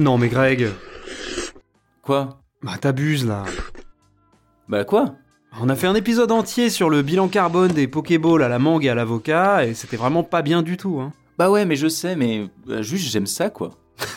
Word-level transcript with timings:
Non 0.00 0.16
mais 0.16 0.28
Greg, 0.28 0.70
Quoi? 2.02 2.38
Bah 2.62 2.72
t'abuses 2.80 3.26
là. 3.26 3.44
Bah 4.66 4.84
quoi? 4.84 5.14
On 5.60 5.68
a 5.68 5.76
fait 5.76 5.86
un 5.88 5.94
épisode 5.94 6.32
entier 6.32 6.70
sur 6.70 6.88
le 6.88 7.02
bilan 7.02 7.28
carbone 7.28 7.72
des 7.72 7.86
Pokéballs 7.86 8.42
à 8.42 8.48
la 8.48 8.58
mangue 8.58 8.86
et 8.86 8.88
à 8.88 8.94
l'avocat 8.94 9.66
et 9.66 9.74
c'était 9.74 9.98
vraiment 9.98 10.22
pas 10.22 10.40
bien 10.40 10.62
du 10.62 10.78
tout. 10.78 11.00
Hein. 11.00 11.12
Bah 11.36 11.50
ouais, 11.50 11.66
mais 11.66 11.76
je 11.76 11.86
sais, 11.86 12.16
mais 12.16 12.48
euh, 12.70 12.80
juste 12.80 13.10
j'aime 13.10 13.26
ça 13.26 13.50
quoi. 13.50 13.72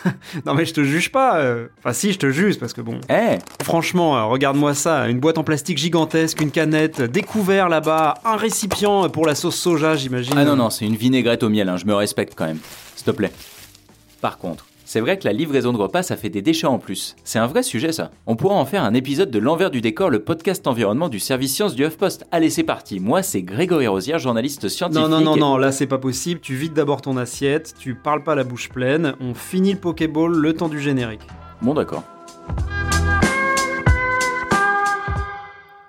Non 0.46 0.54
mais 0.54 0.64
je 0.64 0.74
te 0.74 0.86
juge 0.86 1.12
pas. 1.12 1.40
euh. 1.40 1.68
Enfin 1.80 1.92
si, 1.92 2.14
je 2.14 2.18
te 2.20 2.30
juge 2.32 2.60
parce 2.60 2.72
que 2.72 2.80
bon. 2.80 3.02
Eh 3.10 3.40
Franchement, 3.62 4.16
euh, 4.18 4.24
regarde-moi 4.24 4.74
ça, 4.76 5.10
une 5.10 5.20
boîte 5.20 5.38
en 5.38 5.44
plastique 5.44 5.78
gigantesque, 5.80 6.40
une 6.40 6.52
canette, 6.52 7.02
découvert 7.02 7.68
là-bas, 7.68 8.14
un 8.24 8.38
récipient 8.38 9.10
pour 9.10 9.26
la 9.26 9.36
sauce 9.36 9.58
soja, 9.58 9.98
j'imagine. 9.98 10.36
Ah 10.38 10.46
non, 10.46 10.56
non, 10.56 10.70
c'est 10.70 10.86
une 10.86 10.96
vinaigrette 10.96 11.44
au 11.44 11.50
miel, 11.50 11.68
hein, 11.68 11.76
je 11.76 11.86
me 11.86 11.94
respecte 11.94 12.36
quand 12.38 12.46
même. 12.46 12.60
S'il 12.96 13.06
te 13.06 13.12
plaît. 13.12 13.34
Par 14.22 14.38
contre, 14.38 14.66
c'est 14.86 15.00
vrai 15.00 15.18
que 15.18 15.26
la 15.26 15.34
livraison 15.34 15.72
de 15.74 15.78
repas, 15.78 16.04
ça 16.04 16.18
fait 16.18 16.30
des 16.30 16.42
déchets 16.42 16.68
en 16.68 16.80
plus. 16.80 17.16
C'est 17.24 17.40
un 17.40 17.48
vrai 17.48 17.64
sujet 17.64 17.92
ça. 17.92 18.12
On 18.28 18.36
pourra 18.36 18.56
en 18.56 18.66
faire 18.66 18.84
un 18.84 18.94
épisode 18.94 19.32
de 19.32 19.40
l'envers 19.40 19.72
du 19.72 19.82
décor, 19.82 20.10
le 20.10 20.20
podcast 20.24 20.68
environnement 20.68 21.10
du 21.10 21.20
service 21.20 21.54
sciences 21.54 21.76
du 21.76 21.86
HuffPost. 21.86 22.26
Allez, 22.32 22.50
c'est 22.50 22.64
parti. 22.64 23.00
Moi, 23.00 23.24
c'est 23.24 23.42
Grégory 23.42 23.88
Rosière, 23.88 24.20
journaliste 24.20 24.68
scientifique. 24.70 25.02
Non, 25.02 25.10
non, 25.10 25.22
non, 25.22 25.36
et- 25.36 25.40
non, 25.40 25.58
là 25.58 25.72
c'est 25.72 25.88
pas 25.88 25.98
possible. 25.98 26.40
Tu 26.42 26.56
vides 26.56 26.74
d'abord 26.74 27.02
ton 27.02 27.18
assiette, 27.18 27.74
tu 27.80 27.96
parles 27.96 28.24
pas 28.24 28.36
la 28.36 28.44
bouche 28.44 28.70
pleine, 28.70 29.16
on 29.22 29.34
finit 29.34 29.74
le 29.74 29.80
Pokéball 29.80 30.32
le 30.34 30.54
temps 30.54 30.70
du 30.70 30.80
générique. 30.80 31.22
Bon, 31.62 31.74
d'accord. 31.74 32.04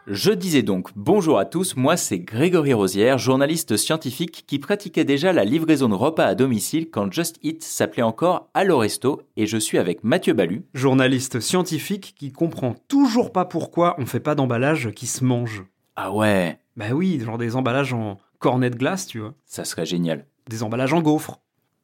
Je 0.07 0.33
disais 0.33 0.63
donc 0.63 0.91
bonjour 0.97 1.39
à 1.39 1.47
tous, 1.47 1.77
moi 1.77 1.97
c'est 1.97 2.19
Grégory 2.19 2.75
Rosière, 2.75 3.17
journaliste 3.17 3.79
scientifique 3.79 4.45
qui 4.47 4.59
pratiquait 4.59 5.05
déjà 5.05 5.33
la 5.33 5.45
livraison 5.45 5.89
de 5.89 5.95
repas 5.95 6.27
à 6.27 6.35
domicile 6.35 6.91
quand 6.91 7.11
Just 7.11 7.39
Eat 7.43 7.63
s'appelait 7.63 8.03
encore 8.03 8.51
Allo 8.53 8.77
Resto 8.79 9.23
et 9.37 9.47
je 9.47 9.57
suis 9.57 9.79
avec 9.79 10.05
Mathieu 10.05 10.35
Balu. 10.35 10.63
Journaliste 10.75 11.41
scientifique 11.41 12.15
qui 12.19 12.33
comprend 12.33 12.75
toujours 12.89 13.33
pas 13.33 13.47
pourquoi 13.47 13.95
on 13.99 14.05
fait 14.05 14.21
pas 14.21 14.35
d'emballage 14.35 14.91
qui 14.91 15.07
se 15.07 15.25
mange. 15.25 15.65
Ah 15.97 16.13
ouais, 16.13 16.59
Bah 16.77 16.91
oui, 16.93 17.19
genre 17.25 17.39
des 17.39 17.57
emballages 17.57 17.95
en 17.95 18.19
cornet 18.41 18.69
de 18.69 18.77
glace, 18.77 19.07
tu 19.07 19.21
vois. 19.21 19.33
ça 19.47 19.65
serait 19.65 19.87
génial. 19.87 20.27
Des 20.51 20.63
emballages 20.63 20.93
en 20.93 21.01
gaufres, 21.01 21.41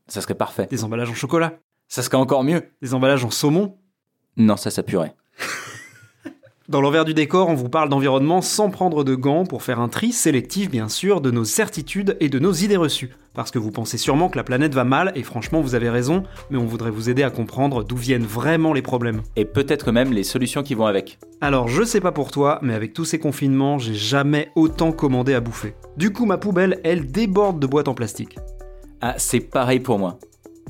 Ça 0.08 0.20
serait 0.20 0.34
parfait. 0.34 0.66
des 0.70 0.84
emballages 0.84 1.08
en 1.10 1.14
chocolat, 1.14 1.54
Ça 1.88 2.02
serait 2.02 2.18
encore 2.18 2.44
mieux. 2.44 2.64
des 2.82 2.92
emballages 2.92 3.24
en 3.24 3.30
saumon. 3.30 3.78
Non, 4.36 4.58
ça 4.58 4.70
s'appuierait. 4.70 5.14
Dans 6.70 6.80
l'envers 6.80 7.04
du 7.04 7.14
décor, 7.14 7.48
on 7.48 7.54
vous 7.54 7.68
parle 7.68 7.88
d'environnement 7.88 8.40
sans 8.40 8.70
prendre 8.70 9.02
de 9.02 9.16
gants 9.16 9.44
pour 9.44 9.64
faire 9.64 9.80
un 9.80 9.88
tri 9.88 10.12
sélectif, 10.12 10.70
bien 10.70 10.88
sûr, 10.88 11.20
de 11.20 11.32
nos 11.32 11.44
certitudes 11.44 12.16
et 12.20 12.28
de 12.28 12.38
nos 12.38 12.52
idées 12.52 12.76
reçues. 12.76 13.10
Parce 13.34 13.50
que 13.50 13.58
vous 13.58 13.72
pensez 13.72 13.98
sûrement 13.98 14.28
que 14.28 14.36
la 14.36 14.44
planète 14.44 14.72
va 14.72 14.84
mal, 14.84 15.10
et 15.16 15.24
franchement, 15.24 15.62
vous 15.62 15.74
avez 15.74 15.90
raison, 15.90 16.22
mais 16.48 16.58
on 16.58 16.66
voudrait 16.66 16.92
vous 16.92 17.10
aider 17.10 17.24
à 17.24 17.30
comprendre 17.30 17.82
d'où 17.82 17.96
viennent 17.96 18.22
vraiment 18.22 18.72
les 18.72 18.82
problèmes. 18.82 19.22
Et 19.34 19.46
peut-être 19.46 19.90
même 19.90 20.12
les 20.12 20.22
solutions 20.22 20.62
qui 20.62 20.76
vont 20.76 20.86
avec. 20.86 21.18
Alors, 21.40 21.66
je 21.66 21.82
sais 21.82 22.00
pas 22.00 22.12
pour 22.12 22.30
toi, 22.30 22.60
mais 22.62 22.74
avec 22.74 22.92
tous 22.92 23.04
ces 23.04 23.18
confinements, 23.18 23.78
j'ai 23.78 23.94
jamais 23.94 24.52
autant 24.54 24.92
commandé 24.92 25.34
à 25.34 25.40
bouffer. 25.40 25.74
Du 25.96 26.12
coup, 26.12 26.24
ma 26.24 26.38
poubelle, 26.38 26.78
elle 26.84 27.10
déborde 27.10 27.58
de 27.58 27.66
boîtes 27.66 27.88
en 27.88 27.94
plastique. 27.94 28.38
Ah, 29.00 29.16
c'est 29.18 29.40
pareil 29.40 29.80
pour 29.80 29.98
moi. 29.98 30.20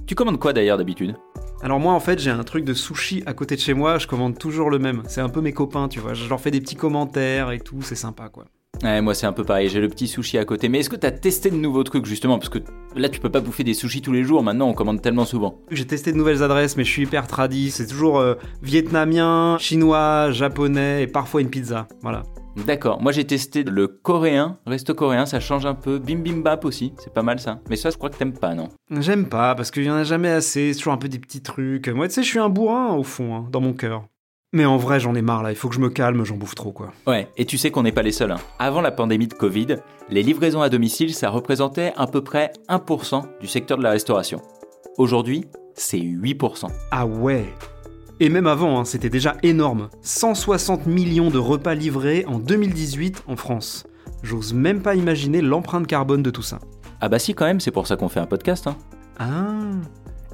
Tu 0.06 0.14
commandes 0.14 0.40
quoi 0.40 0.54
d'ailleurs 0.54 0.78
d'habitude? 0.78 1.14
Alors 1.62 1.78
moi 1.78 1.92
en 1.92 2.00
fait 2.00 2.18
j'ai 2.18 2.30
un 2.30 2.42
truc 2.42 2.64
de 2.64 2.72
sushi 2.72 3.22
à 3.26 3.34
côté 3.34 3.54
de 3.54 3.60
chez 3.60 3.74
moi, 3.74 3.98
je 3.98 4.06
commande 4.06 4.38
toujours 4.38 4.70
le 4.70 4.78
même. 4.78 5.02
C'est 5.06 5.20
un 5.20 5.28
peu 5.28 5.42
mes 5.42 5.52
copains, 5.52 5.88
tu 5.88 6.00
vois. 6.00 6.14
Je 6.14 6.26
leur 6.26 6.40
fais 6.40 6.50
des 6.50 6.60
petits 6.60 6.76
commentaires 6.76 7.50
et 7.50 7.60
tout, 7.60 7.82
c'est 7.82 7.94
sympa 7.94 8.30
quoi. 8.30 8.46
Ouais, 8.82 9.02
moi 9.02 9.12
c'est 9.12 9.26
un 9.26 9.32
peu 9.34 9.44
pareil, 9.44 9.68
j'ai 9.68 9.80
le 9.80 9.88
petit 9.88 10.08
sushi 10.08 10.38
à 10.38 10.46
côté. 10.46 10.70
Mais 10.70 10.78
est-ce 10.78 10.88
que 10.88 10.96
t'as 10.96 11.10
testé 11.10 11.50
de 11.50 11.56
nouveaux 11.56 11.84
trucs 11.84 12.06
justement? 12.06 12.38
Parce 12.38 12.48
que 12.48 12.60
là 12.96 13.10
tu 13.10 13.20
peux 13.20 13.28
pas 13.28 13.40
bouffer 13.40 13.62
des 13.62 13.74
sushis 13.74 14.00
tous 14.00 14.12
les 14.12 14.24
jours, 14.24 14.42
maintenant 14.42 14.68
on 14.68 14.72
commande 14.72 15.02
tellement 15.02 15.26
souvent. 15.26 15.60
J'ai 15.70 15.86
testé 15.86 16.12
de 16.12 16.16
nouvelles 16.16 16.42
adresses, 16.42 16.78
mais 16.78 16.84
je 16.84 16.90
suis 16.90 17.02
hyper 17.02 17.26
tradi. 17.26 17.70
C'est 17.70 17.86
toujours 17.86 18.18
euh, 18.18 18.36
vietnamien, 18.62 19.58
chinois, 19.58 20.30
japonais 20.30 21.02
et 21.02 21.06
parfois 21.06 21.42
une 21.42 21.50
pizza. 21.50 21.88
Voilà. 22.00 22.22
D'accord, 22.56 23.00
moi 23.00 23.12
j'ai 23.12 23.24
testé 23.24 23.62
le 23.62 23.86
coréen, 23.86 24.58
resto 24.66 24.94
coréen, 24.94 25.24
ça 25.26 25.40
change 25.40 25.66
un 25.66 25.74
peu. 25.74 25.98
Bim 25.98 26.18
bim 26.18 26.38
bap 26.38 26.64
aussi, 26.64 26.92
c'est 26.98 27.12
pas 27.14 27.22
mal 27.22 27.38
ça. 27.40 27.60
Mais 27.70 27.76
ça 27.76 27.90
je 27.90 27.96
crois 27.96 28.10
que 28.10 28.16
t'aimes 28.16 28.32
pas, 28.36 28.54
non? 28.54 28.68
J'aime 28.90 29.26
pas 29.26 29.54
parce 29.54 29.70
qu'il 29.70 29.84
y 29.84 29.90
en 29.90 29.94
a 29.94 30.04
jamais 30.04 30.30
assez. 30.30 30.72
C'est 30.72 30.78
toujours 30.78 30.92
un 30.92 30.98
peu 30.98 31.08
des 31.08 31.18
petits 31.20 31.42
trucs. 31.42 31.88
Moi 31.88 32.08
tu 32.08 32.14
sais, 32.14 32.22
je 32.22 32.28
suis 32.28 32.38
un 32.38 32.48
bourrin 32.48 32.94
au 32.94 33.02
fond, 33.04 33.34
hein, 33.36 33.46
dans 33.50 33.60
mon 33.60 33.72
cœur. 33.72 34.04
Mais 34.52 34.64
en 34.64 34.78
vrai, 34.78 34.98
j'en 34.98 35.14
ai 35.14 35.22
marre 35.22 35.44
là. 35.44 35.52
Il 35.52 35.56
faut 35.56 35.68
que 35.68 35.76
je 35.76 35.80
me 35.80 35.90
calme. 35.90 36.24
J'en 36.24 36.36
bouffe 36.36 36.56
trop 36.56 36.72
quoi. 36.72 36.92
Ouais, 37.06 37.28
et 37.36 37.44
tu 37.46 37.56
sais 37.56 37.70
qu'on 37.70 37.84
n'est 37.84 37.92
pas 37.92 38.02
les 38.02 38.10
seuls. 38.10 38.32
hein. 38.32 38.40
Avant 38.58 38.80
la 38.80 38.90
pandémie 38.90 39.28
de 39.28 39.34
Covid, 39.34 39.76
les 40.08 40.22
livraisons 40.24 40.60
à 40.60 40.68
domicile, 40.68 41.14
ça 41.14 41.30
représentait 41.30 41.92
à 41.96 42.08
peu 42.08 42.22
près 42.22 42.52
1% 42.68 43.22
du 43.40 43.46
secteur 43.46 43.78
de 43.78 43.84
la 43.84 43.90
restauration. 43.92 44.42
Aujourd'hui, 44.98 45.44
c'est 45.74 45.98
8%. 46.00 46.66
Ah 46.90 47.06
ouais. 47.06 47.44
Et 48.22 48.28
même 48.28 48.46
avant, 48.46 48.78
hein, 48.78 48.84
c'était 48.84 49.08
déjà 49.08 49.38
énorme. 49.42 49.88
160 50.02 50.84
millions 50.86 51.30
de 51.30 51.38
repas 51.38 51.74
livrés 51.74 52.26
en 52.28 52.38
2018 52.38 53.24
en 53.26 53.34
France. 53.34 53.86
J'ose 54.22 54.52
même 54.52 54.82
pas 54.82 54.94
imaginer 54.94 55.40
l'empreinte 55.40 55.86
carbone 55.86 56.22
de 56.22 56.28
tout 56.28 56.42
ça. 56.42 56.58
Ah 57.00 57.08
bah 57.08 57.18
si 57.18 57.32
quand 57.32 57.46
même, 57.46 57.60
c'est 57.60 57.70
pour 57.70 57.86
ça 57.86 57.96
qu'on 57.96 58.10
fait 58.10 58.20
un 58.20 58.26
podcast. 58.26 58.66
Hein. 58.66 58.76
Ah. 59.18 59.70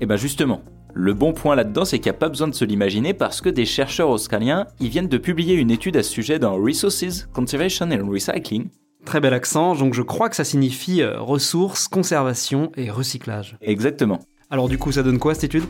Et 0.00 0.06
ben 0.06 0.16
justement, 0.16 0.62
le 0.94 1.14
bon 1.14 1.32
point 1.32 1.54
là-dedans, 1.54 1.84
c'est 1.84 2.00
qu'il 2.00 2.10
n'y 2.10 2.16
a 2.16 2.18
pas 2.18 2.28
besoin 2.28 2.48
de 2.48 2.56
se 2.56 2.64
l'imaginer 2.64 3.14
parce 3.14 3.40
que 3.40 3.48
des 3.48 3.64
chercheurs 3.64 4.08
australiens, 4.08 4.66
ils 4.80 4.88
viennent 4.88 5.06
de 5.06 5.18
publier 5.18 5.54
une 5.54 5.70
étude 5.70 5.96
à 5.96 6.02
ce 6.02 6.10
sujet 6.10 6.40
dans 6.40 6.56
Resources, 6.56 7.28
Conservation 7.32 7.88
and 7.92 8.10
Recycling. 8.10 8.68
Très 9.04 9.20
bel 9.20 9.32
accent, 9.32 9.76
donc 9.76 9.94
je 9.94 10.02
crois 10.02 10.28
que 10.28 10.34
ça 10.34 10.42
signifie 10.42 11.02
euh, 11.02 11.20
ressources, 11.20 11.86
conservation 11.86 12.72
et 12.76 12.90
recyclage. 12.90 13.56
Exactement. 13.60 14.18
Alors 14.50 14.68
du 14.68 14.76
coup, 14.76 14.90
ça 14.90 15.04
donne 15.04 15.20
quoi 15.20 15.34
cette 15.34 15.44
étude? 15.44 15.62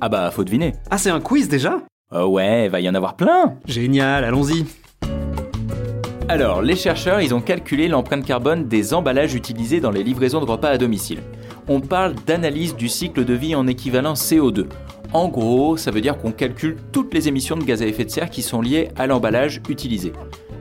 Ah 0.00 0.08
bah 0.08 0.30
faut 0.30 0.44
deviner. 0.44 0.72
Ah, 0.90 0.96
c'est 0.96 1.10
un 1.10 1.20
quiz 1.20 1.48
déjà? 1.48 1.82
Oh 2.12 2.24
ouais, 2.24 2.68
va 2.68 2.80
y 2.80 2.88
en 2.88 2.94
avoir 2.94 3.16
plein 3.16 3.56
Génial, 3.66 4.24
allons-y. 4.24 4.64
Alors, 6.28 6.62
les 6.62 6.76
chercheurs, 6.76 7.20
ils 7.20 7.34
ont 7.34 7.40
calculé 7.40 7.88
l'empreinte 7.88 8.24
carbone 8.24 8.66
des 8.66 8.94
emballages 8.94 9.34
utilisés 9.34 9.80
dans 9.80 9.90
les 9.90 10.02
livraisons 10.02 10.40
de 10.40 10.50
repas 10.50 10.68
à 10.68 10.78
domicile. 10.78 11.18
On 11.68 11.80
parle 11.80 12.14
d'analyse 12.26 12.76
du 12.76 12.88
cycle 12.88 13.24
de 13.24 13.34
vie 13.34 13.54
en 13.54 13.66
équivalent 13.66 14.14
CO2. 14.14 14.66
En 15.12 15.28
gros, 15.28 15.76
ça 15.76 15.90
veut 15.90 16.00
dire 16.00 16.16
qu'on 16.16 16.32
calcule 16.32 16.76
toutes 16.92 17.12
les 17.12 17.28
émissions 17.28 17.56
de 17.56 17.64
gaz 17.64 17.82
à 17.82 17.86
effet 17.86 18.04
de 18.04 18.10
serre 18.10 18.30
qui 18.30 18.42
sont 18.42 18.62
liées 18.62 18.88
à 18.96 19.06
l'emballage 19.06 19.60
utilisé. 19.68 20.12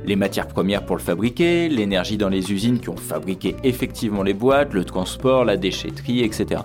Les 0.05 0.15
matières 0.15 0.47
premières 0.47 0.85
pour 0.85 0.97
le 0.97 1.01
fabriquer, 1.03 1.69
l'énergie 1.69 2.17
dans 2.17 2.29
les 2.29 2.51
usines 2.51 2.79
qui 2.79 2.89
ont 2.89 2.97
fabriqué 2.97 3.55
effectivement 3.63 4.23
les 4.23 4.33
boîtes, 4.33 4.73
le 4.73 4.83
transport, 4.83 5.45
la 5.45 5.55
déchetterie, 5.55 6.23
etc. 6.23 6.61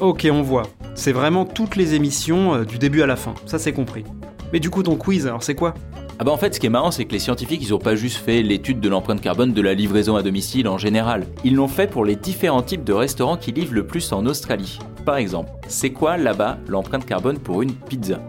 Ok, 0.00 0.26
on 0.30 0.42
voit. 0.42 0.64
C'est 0.94 1.12
vraiment 1.12 1.44
toutes 1.44 1.76
les 1.76 1.94
émissions 1.94 2.54
euh, 2.54 2.64
du 2.64 2.78
début 2.78 3.02
à 3.02 3.06
la 3.06 3.16
fin, 3.16 3.34
ça 3.46 3.58
c'est 3.58 3.72
compris. 3.72 4.04
Mais 4.52 4.60
du 4.60 4.68
coup, 4.70 4.82
ton 4.82 4.96
quiz, 4.96 5.26
alors 5.26 5.42
c'est 5.42 5.54
quoi? 5.54 5.74
Ah 6.18 6.24
bah 6.24 6.30
en 6.32 6.36
fait, 6.36 6.54
ce 6.54 6.60
qui 6.60 6.66
est 6.66 6.70
marrant, 6.70 6.90
c'est 6.90 7.06
que 7.06 7.12
les 7.12 7.18
scientifiques, 7.18 7.62
ils 7.62 7.74
ont 7.74 7.78
pas 7.78 7.96
juste 7.96 8.18
fait 8.18 8.42
l'étude 8.42 8.80
de 8.80 8.88
l'empreinte 8.88 9.20
carbone 9.20 9.52
de 9.54 9.62
la 9.62 9.72
livraison 9.74 10.14
à 10.14 10.22
domicile 10.22 10.68
en 10.68 10.76
général. 10.78 11.26
Ils 11.42 11.54
l'ont 11.56 11.68
fait 11.68 11.86
pour 11.90 12.04
les 12.04 12.16
différents 12.16 12.62
types 12.62 12.84
de 12.84 12.92
restaurants 12.92 13.38
qui 13.38 13.50
livrent 13.52 13.74
le 13.74 13.86
plus 13.86 14.12
en 14.12 14.26
Australie. 14.26 14.78
Par 15.06 15.16
exemple, 15.16 15.50
c'est 15.66 15.90
quoi 15.90 16.18
là-bas 16.18 16.58
l'empreinte 16.68 17.06
carbone 17.06 17.38
pour 17.38 17.62
une 17.62 17.72
pizza? 17.72 18.20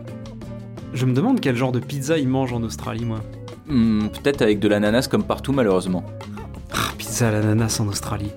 Je 0.94 1.06
me 1.06 1.13
demande 1.13 1.39
quel 1.42 1.56
genre 1.56 1.71
de 1.74 1.80
pizza 1.80 2.18
ils 2.18 2.27
mangent 2.27 2.54
en 2.54 2.63
Australie, 2.63 3.06
moi. 3.06 3.19
Hmm, 3.68 4.07
Peut-être 4.07 4.42
avec 4.42 4.60
de 4.60 4.68
l'ananas 4.69 5.07
comme 5.12 5.24
partout 5.24 5.51
malheureusement. 5.51 6.04
Ah, 6.74 6.92
pizza 6.98 7.27
à 7.27 7.31
l'ananas 7.31 7.80
en 7.80 7.88
Australie. 7.88 8.31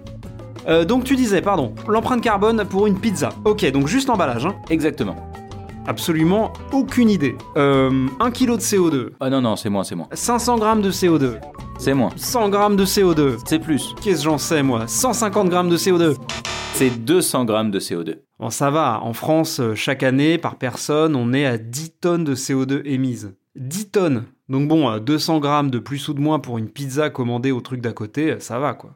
Euh, 0.69 0.85
donc 0.85 1.05
tu 1.05 1.15
disais, 1.17 1.43
pardon, 1.43 1.75
l'empreinte 1.89 2.21
carbone 2.21 2.65
pour 2.65 2.87
une 2.87 2.99
pizza. 2.99 3.31
Ok, 3.45 3.65
donc 3.71 3.87
juste 3.87 4.09
l'emballage, 4.09 4.47
hein. 4.47 4.55
Exactement. 4.71 5.17
Absolument 5.87 6.53
aucune 6.73 7.09
idée. 7.09 7.37
Euh, 7.57 8.07
1 8.19 8.31
kg 8.33 8.57
de 8.57 8.61
CO2, 8.61 9.11
Ah 9.21 9.31
non, 9.31 9.41
non, 9.41 9.55
c'est 9.55 9.69
moins, 9.71 9.85
c'est 9.85 9.95
moins. 9.95 10.09
500 10.13 10.59
grammes 10.59 10.83
de 10.83 10.91
CO2, 10.91 11.39
C'est 11.79 11.95
moins. 11.95 12.11
100 12.17 12.49
grammes 12.49 12.77
de 12.77 12.85
CO2. 12.85 13.37
C'est 13.45 13.61
plus. 13.61 13.95
Qu'est-ce 14.03 14.19
que 14.19 14.25
j'en 14.25 14.39
sais, 14.39 14.63
moi? 14.65 14.89
150 14.89 15.49
grammes 15.49 15.69
de 15.69 15.77
CO2. 15.77 16.17
C'est 16.75 16.91
200 16.91 17.45
grammes 17.45 17.71
de 17.71 17.79
CO2. 17.79 18.17
Bon, 18.41 18.51
ça 18.51 18.71
va, 18.71 19.01
en 19.03 19.13
France, 19.13 19.61
euh, 19.61 19.75
chaque 19.75 20.03
année, 20.03 20.37
par 20.39 20.57
personne, 20.57 21.15
on 21.15 21.33
est 21.33 21.47
à 21.47 21.57
10 21.59 21.91
tonnes 22.01 22.25
de 22.25 22.35
CO2 22.35 22.83
émises. 22.85 23.35
10 23.55 23.91
tonnes 23.91 24.25
Donc 24.49 24.69
bon, 24.69 24.91
euh, 24.91 24.99
200 24.99 25.39
grammes 25.39 25.71
de 25.71 25.79
plus 25.79 26.09
ou 26.09 26.15
de 26.15 26.21
moins 26.21 26.39
pour 26.39 26.59
une 26.59 26.69
pizza 26.69 27.09
commandée 27.09 27.53
au 27.53 27.61
truc 27.63 27.81
d'à 27.81 27.93
côté, 27.93 28.33
euh, 28.33 28.39
ça 28.41 28.59
va 28.59 28.75
quoi. 28.75 28.91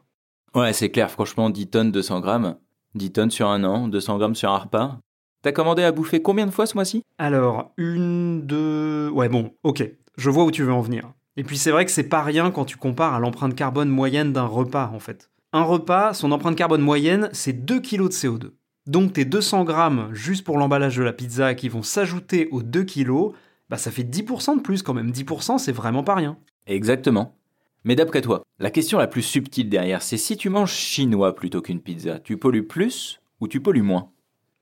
Ouais, 0.53 0.73
c'est 0.73 0.89
clair, 0.89 1.09
franchement, 1.09 1.49
10 1.49 1.67
tonnes, 1.67 1.91
200 1.91 2.19
grammes. 2.19 2.57
10 2.95 3.11
tonnes 3.13 3.31
sur 3.31 3.47
un 3.47 3.63
an, 3.63 3.87
200 3.87 4.17
grammes 4.17 4.35
sur 4.35 4.51
un 4.51 4.57
repas. 4.57 4.99
T'as 5.41 5.53
commandé 5.53 5.83
à 5.83 5.91
bouffer 5.91 6.21
combien 6.21 6.45
de 6.45 6.51
fois 6.51 6.65
ce 6.65 6.75
mois-ci? 6.75 7.03
Alors, 7.17 7.71
une, 7.77 8.45
deux... 8.45 9.09
Ouais 9.09 9.29
bon, 9.29 9.53
ok, 9.63 9.89
je 10.17 10.29
vois 10.29 10.43
où 10.43 10.51
tu 10.51 10.63
veux 10.63 10.73
en 10.73 10.81
venir. 10.81 11.13
Et 11.37 11.43
puis 11.43 11.57
c'est 11.57 11.71
vrai 11.71 11.85
que 11.85 11.91
c'est 11.91 12.09
pas 12.09 12.21
rien 12.21 12.51
quand 12.51 12.65
tu 12.65 12.77
compares 12.77 13.13
à 13.13 13.19
l'empreinte 13.19 13.55
carbone 13.55 13.89
moyenne 13.89 14.33
d'un 14.33 14.45
repas 14.45 14.91
en 14.93 14.99
fait. 14.99 15.31
Un 15.53 15.63
repas, 15.63 16.13
son 16.13 16.31
empreinte 16.31 16.57
carbone 16.57 16.81
moyenne, 16.81 17.29
c'est 17.31 17.53
2 17.53 17.79
kg 17.79 18.03
de 18.03 18.09
CO2. 18.09 18.51
Donc 18.87 19.13
tes 19.13 19.25
200 19.25 19.63
grammes 19.63 20.09
juste 20.11 20.43
pour 20.43 20.57
l'emballage 20.57 20.97
de 20.97 21.03
la 21.03 21.13
pizza 21.13 21.55
qui 21.55 21.69
vont 21.69 21.83
s'ajouter 21.83 22.49
aux 22.51 22.61
2 22.61 22.83
kg, 22.83 23.31
bah 23.69 23.77
ça 23.77 23.91
fait 23.91 24.03
10% 24.03 24.57
de 24.57 24.61
plus 24.61 24.83
quand 24.83 24.93
même. 24.93 25.11
10% 25.11 25.57
c'est 25.57 25.71
vraiment 25.71 26.03
pas 26.03 26.15
rien. 26.15 26.37
Exactement. 26.67 27.35
Mais 27.83 27.95
d'après 27.95 28.21
toi, 28.21 28.43
la 28.59 28.69
question 28.69 28.99
la 28.99 29.07
plus 29.07 29.23
subtile 29.23 29.69
derrière, 29.69 30.01
c'est 30.01 30.17
si 30.17 30.37
tu 30.37 30.49
manges 30.49 30.73
chinois 30.73 31.33
plutôt 31.35 31.61
qu'une 31.61 31.81
pizza, 31.81 32.19
tu 32.19 32.37
pollues 32.37 32.67
plus 32.67 33.19
ou 33.39 33.47
tu 33.47 33.59
pollues 33.59 33.81
moins? 33.81 34.09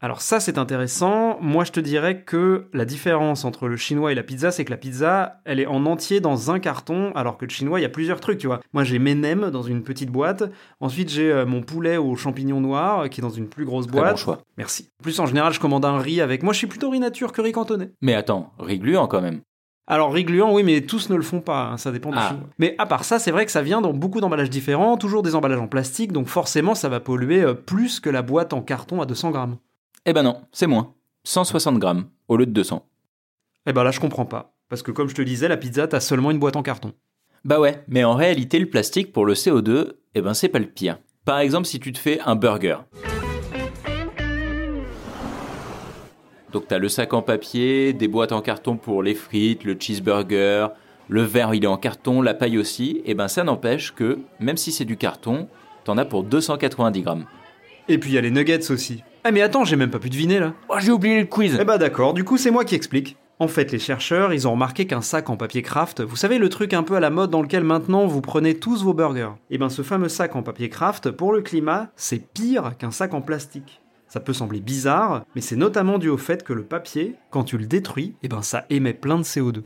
Alors 0.01 0.21
ça 0.21 0.39
c'est 0.39 0.57
intéressant. 0.57 1.37
Moi 1.41 1.65
je 1.65 1.73
te 1.73 1.81
dirais 1.81 2.23
que 2.23 2.69
la 2.71 2.85
différence 2.85 3.43
entre 3.43 3.67
le 3.67 3.75
chinois 3.75 4.13
et 4.13 4.15
la 4.15 4.23
pizza, 4.23 4.49
c'est 4.49 4.63
que 4.63 4.71
la 4.71 4.77
pizza, 4.77 5.41
elle 5.43 5.59
est 5.59 5.65
en 5.65 5.85
entier 5.85 6.21
dans 6.21 6.51
un 6.51 6.59
carton, 6.59 7.11
alors 7.15 7.37
que 7.37 7.43
le 7.43 7.49
chinois, 7.51 7.81
il 7.81 7.83
y 7.83 7.85
a 7.85 7.89
plusieurs 7.89 8.21
trucs, 8.21 8.37
tu 8.37 8.47
vois. 8.47 8.61
Moi 8.71 8.85
j'ai 8.85 8.97
mes 8.97 9.13
nems 9.15 9.51
dans 9.51 9.63
une 9.63 9.83
petite 9.83 10.09
boîte. 10.09 10.43
Ensuite 10.79 11.09
j'ai 11.09 11.29
euh, 11.29 11.45
mon 11.45 11.61
poulet 11.61 11.97
aux 11.97 12.15
champignons 12.15 12.61
noirs 12.61 13.01
euh, 13.01 13.07
qui 13.09 13.19
est 13.19 13.21
dans 13.21 13.29
une 13.29 13.49
plus 13.49 13.65
grosse 13.65 13.87
Très 13.87 13.97
boîte. 13.99 14.11
bon 14.11 14.17
choix. 14.17 14.37
Merci. 14.55 14.89
En 15.01 15.03
plus 15.03 15.19
en 15.19 15.25
général 15.25 15.51
je 15.51 15.59
commande 15.59 15.83
un 15.83 15.99
riz 15.99 16.21
avec. 16.21 16.43
Moi 16.43 16.53
je 16.53 16.59
suis 16.59 16.67
plutôt 16.67 16.89
riz 16.89 17.01
nature 17.01 17.33
que 17.33 17.41
riz 17.41 17.51
cantonais. 17.51 17.91
Mais 18.01 18.13
attends, 18.13 18.53
régluant 18.57 19.07
quand 19.07 19.21
même. 19.21 19.41
Alors 19.91 20.13
régluant, 20.13 20.53
oui, 20.53 20.61
mais 20.61 20.81
tous 20.81 21.09
ne 21.09 21.15
le 21.15 21.23
font 21.23 21.41
pas, 21.41 21.63
hein, 21.71 21.77
ça 21.77 21.91
dépend 21.91 22.11
du 22.11 22.17
Ah. 22.19 22.35
Mais 22.59 22.75
à 22.77 22.85
part 22.85 23.03
ça, 23.03 23.17
c'est 23.17 23.31
vrai 23.31 23.47
que 23.47 23.51
ça 23.51 23.63
vient 23.63 23.81
dans 23.81 23.91
beaucoup 23.91 24.21
d'emballages 24.21 24.51
différents, 24.51 24.97
toujours 24.97 25.23
des 25.23 25.33
emballages 25.33 25.59
en 25.59 25.67
plastique, 25.67 26.11
donc 26.11 26.27
forcément 26.27 26.75
ça 26.75 26.89
va 26.89 26.99
polluer 26.99 27.41
euh, 27.41 27.55
plus 27.55 27.99
que 27.99 28.11
la 28.11 28.21
boîte 28.21 28.53
en 28.53 28.61
carton 28.61 29.01
à 29.01 29.07
200 29.07 29.31
grammes. 29.31 29.57
Eh 30.05 30.13
ben 30.13 30.21
non, 30.21 30.41
c'est 30.51 30.67
moins. 30.67 30.93
160 31.23 31.79
grammes 31.79 32.05
au 32.27 32.37
lieu 32.37 32.45
de 32.45 32.51
200. 32.51 32.87
Eh 33.65 33.73
ben 33.73 33.83
là 33.83 33.89
je 33.89 33.99
comprends 33.99 34.25
pas, 34.25 34.53
parce 34.69 34.83
que 34.83 34.91
comme 34.91 35.09
je 35.09 35.15
te 35.15 35.23
disais, 35.23 35.47
la 35.47 35.57
pizza 35.57 35.87
t'as 35.87 35.99
seulement 35.99 36.29
une 36.29 36.39
boîte 36.39 36.55
en 36.55 36.63
carton. 36.63 36.93
Bah 37.43 37.59
ouais, 37.59 37.83
mais 37.87 38.03
en 38.03 38.13
réalité, 38.13 38.59
le 38.59 38.69
plastique 38.69 39.11
pour 39.11 39.25
le 39.25 39.33
CO2, 39.33 39.93
eh 40.13 40.21
ben 40.21 40.35
c'est 40.35 40.49
pas 40.49 40.59
le 40.59 40.67
pire. 40.67 40.99
Par 41.25 41.39
exemple, 41.39 41.65
si 41.65 41.79
tu 41.79 41.91
te 41.93 41.97
fais 41.97 42.19
un 42.25 42.35
burger. 42.35 42.77
Donc 46.51 46.67
t'as 46.67 46.79
le 46.79 46.89
sac 46.89 47.13
en 47.13 47.21
papier, 47.21 47.93
des 47.93 48.07
boîtes 48.07 48.31
en 48.31 48.41
carton 48.41 48.75
pour 48.75 49.03
les 49.03 49.13
frites, 49.13 49.63
le 49.63 49.75
cheeseburger, 49.79 50.67
le 51.07 51.21
verre 51.21 51.53
il 51.53 51.63
est 51.63 51.67
en 51.67 51.77
carton, 51.77 52.21
la 52.21 52.33
paille 52.33 52.57
aussi, 52.57 53.01
et 53.05 53.13
ben 53.13 53.27
ça 53.27 53.43
n'empêche 53.43 53.93
que, 53.93 54.19
même 54.39 54.57
si 54.57 54.71
c'est 54.71 54.85
du 54.85 54.97
carton, 54.97 55.47
t'en 55.83 55.97
as 55.97 56.05
pour 56.05 56.23
290 56.23 57.01
grammes. 57.01 57.25
Et 57.87 57.97
puis 57.97 58.11
il 58.11 58.13
y 58.13 58.17
a 58.17 58.21
les 58.21 58.31
nuggets 58.31 58.71
aussi. 58.71 59.03
Ah 59.23 59.31
mais 59.31 59.41
attends, 59.41 59.63
j'ai 59.63 59.75
même 59.75 59.91
pas 59.91 59.99
pu 59.99 60.09
deviner 60.09 60.39
là. 60.39 60.53
Oh 60.69 60.75
j'ai 60.79 60.91
oublié 60.91 61.19
le 61.19 61.25
quiz 61.25 61.57
Eh 61.59 61.65
bah 61.65 61.77
d'accord, 61.77 62.13
du 62.13 62.23
coup 62.23 62.37
c'est 62.37 62.51
moi 62.51 62.65
qui 62.65 62.75
explique. 62.75 63.17
En 63.41 63.47
fait, 63.47 63.71
les 63.71 63.79
chercheurs, 63.79 64.33
ils 64.33 64.49
ont 64.49 64.51
remarqué 64.51 64.85
qu'un 64.85 65.01
sac 65.01 65.29
en 65.29 65.37
papier 65.37 65.61
craft, 65.61 66.01
vous 66.01 66.17
savez 66.17 66.39
le 66.39 66.49
truc 66.49 66.73
un 66.73 66.83
peu 66.83 66.95
à 66.95 66.99
la 66.99 67.09
mode 67.09 67.29
dans 67.29 67.41
lequel 67.41 67.63
maintenant 67.63 68.05
vous 68.05 68.19
prenez 68.19 68.55
tous 68.55 68.83
vos 68.83 68.93
burgers. 68.93 69.31
Et 69.49 69.57
ben 69.57 69.69
ce 69.69 69.81
fameux 69.81 70.09
sac 70.09 70.35
en 70.35 70.43
papier 70.43 70.67
craft, 70.67 71.11
pour 71.11 71.31
le 71.31 71.41
climat, 71.41 71.89
c'est 71.95 72.33
pire 72.33 72.73
qu'un 72.77 72.91
sac 72.91 73.13
en 73.13 73.21
plastique. 73.21 73.81
Ça 74.09 74.19
peut 74.19 74.33
sembler 74.33 74.59
bizarre, 74.59 75.23
mais 75.35 75.41
c'est 75.41 75.55
notamment 75.55 75.99
dû 75.99 76.09
au 76.09 76.17
fait 76.17 76.43
que 76.43 76.51
le 76.51 76.63
papier, 76.63 77.15
quand 77.29 77.43
tu 77.43 77.59
le 77.59 77.67
détruis, 77.67 78.15
et 78.23 78.27
ben 78.27 78.41
ça 78.41 78.65
émet 78.71 78.93
plein 78.95 79.17
de 79.19 79.23
CO2. 79.23 79.61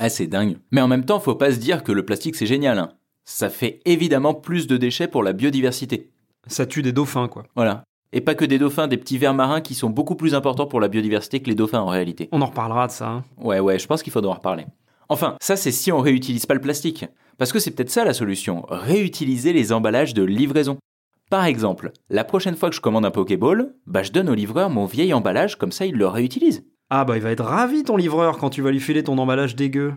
Ah 0.00 0.08
c'est 0.08 0.26
dingue. 0.26 0.56
Mais 0.70 0.80
en 0.80 0.88
même 0.88 1.04
temps, 1.04 1.20
faut 1.20 1.34
pas 1.34 1.52
se 1.52 1.58
dire 1.58 1.84
que 1.84 1.92
le 1.92 2.04
plastique 2.04 2.34
c'est 2.36 2.46
génial. 2.46 2.78
hein. 2.78 2.90
Ça 3.24 3.48
fait 3.50 3.80
évidemment 3.84 4.34
plus 4.34 4.66
de 4.66 4.76
déchets 4.76 5.08
pour 5.08 5.22
la 5.22 5.32
biodiversité. 5.32 6.10
Ça 6.46 6.66
tue 6.66 6.82
des 6.82 6.92
dauphins 6.92 7.28
quoi. 7.28 7.44
Voilà. 7.54 7.84
Et 8.12 8.20
pas 8.20 8.34
que 8.34 8.44
des 8.44 8.58
dauphins, 8.58 8.88
des 8.88 8.96
petits 8.96 9.18
vers 9.18 9.34
marins 9.34 9.60
qui 9.60 9.74
sont 9.74 9.90
beaucoup 9.90 10.16
plus 10.16 10.34
importants 10.34 10.66
pour 10.66 10.80
la 10.80 10.88
biodiversité 10.88 11.40
que 11.40 11.48
les 11.48 11.54
dauphins 11.54 11.78
en 11.80 11.86
réalité. 11.86 12.28
On 12.32 12.42
en 12.42 12.46
reparlera 12.46 12.88
de 12.88 12.92
ça. 12.92 13.08
hein. 13.08 13.24
Ouais, 13.38 13.60
ouais, 13.60 13.78
je 13.78 13.86
pense 13.86 14.02
qu'il 14.02 14.12
faudra 14.12 14.32
en 14.32 14.34
reparler. 14.34 14.64
Enfin, 15.08 15.36
ça 15.40 15.54
c'est 15.54 15.70
si 15.70 15.92
on 15.92 16.00
réutilise 16.00 16.46
pas 16.46 16.54
le 16.54 16.60
plastique. 16.60 17.04
Parce 17.38 17.52
que 17.52 17.58
c'est 17.60 17.70
peut-être 17.70 17.90
ça 17.90 18.04
la 18.04 18.14
solution, 18.14 18.66
réutiliser 18.68 19.52
les 19.52 19.72
emballages 19.72 20.12
de 20.12 20.22
livraison. 20.24 20.78
Par 21.30 21.44
exemple, 21.44 21.92
la 22.08 22.24
prochaine 22.24 22.56
fois 22.56 22.70
que 22.70 22.74
je 22.74 22.80
commande 22.80 23.04
un 23.04 23.12
Pokéball, 23.12 23.72
bah 23.86 24.02
je 24.02 24.10
donne 24.10 24.28
au 24.28 24.34
livreur 24.34 24.68
mon 24.68 24.84
vieil 24.84 25.14
emballage, 25.14 25.56
comme 25.56 25.70
ça 25.70 25.86
il 25.86 25.94
le 25.94 26.08
réutilise. 26.08 26.64
Ah 26.90 27.04
bah 27.04 27.16
il 27.16 27.22
va 27.22 27.30
être 27.30 27.44
ravi 27.44 27.84
ton 27.84 27.96
livreur 27.96 28.36
quand 28.36 28.50
tu 28.50 28.62
vas 28.62 28.72
lui 28.72 28.80
filer 28.80 29.04
ton 29.04 29.16
emballage 29.16 29.54
dégueu. 29.54 29.94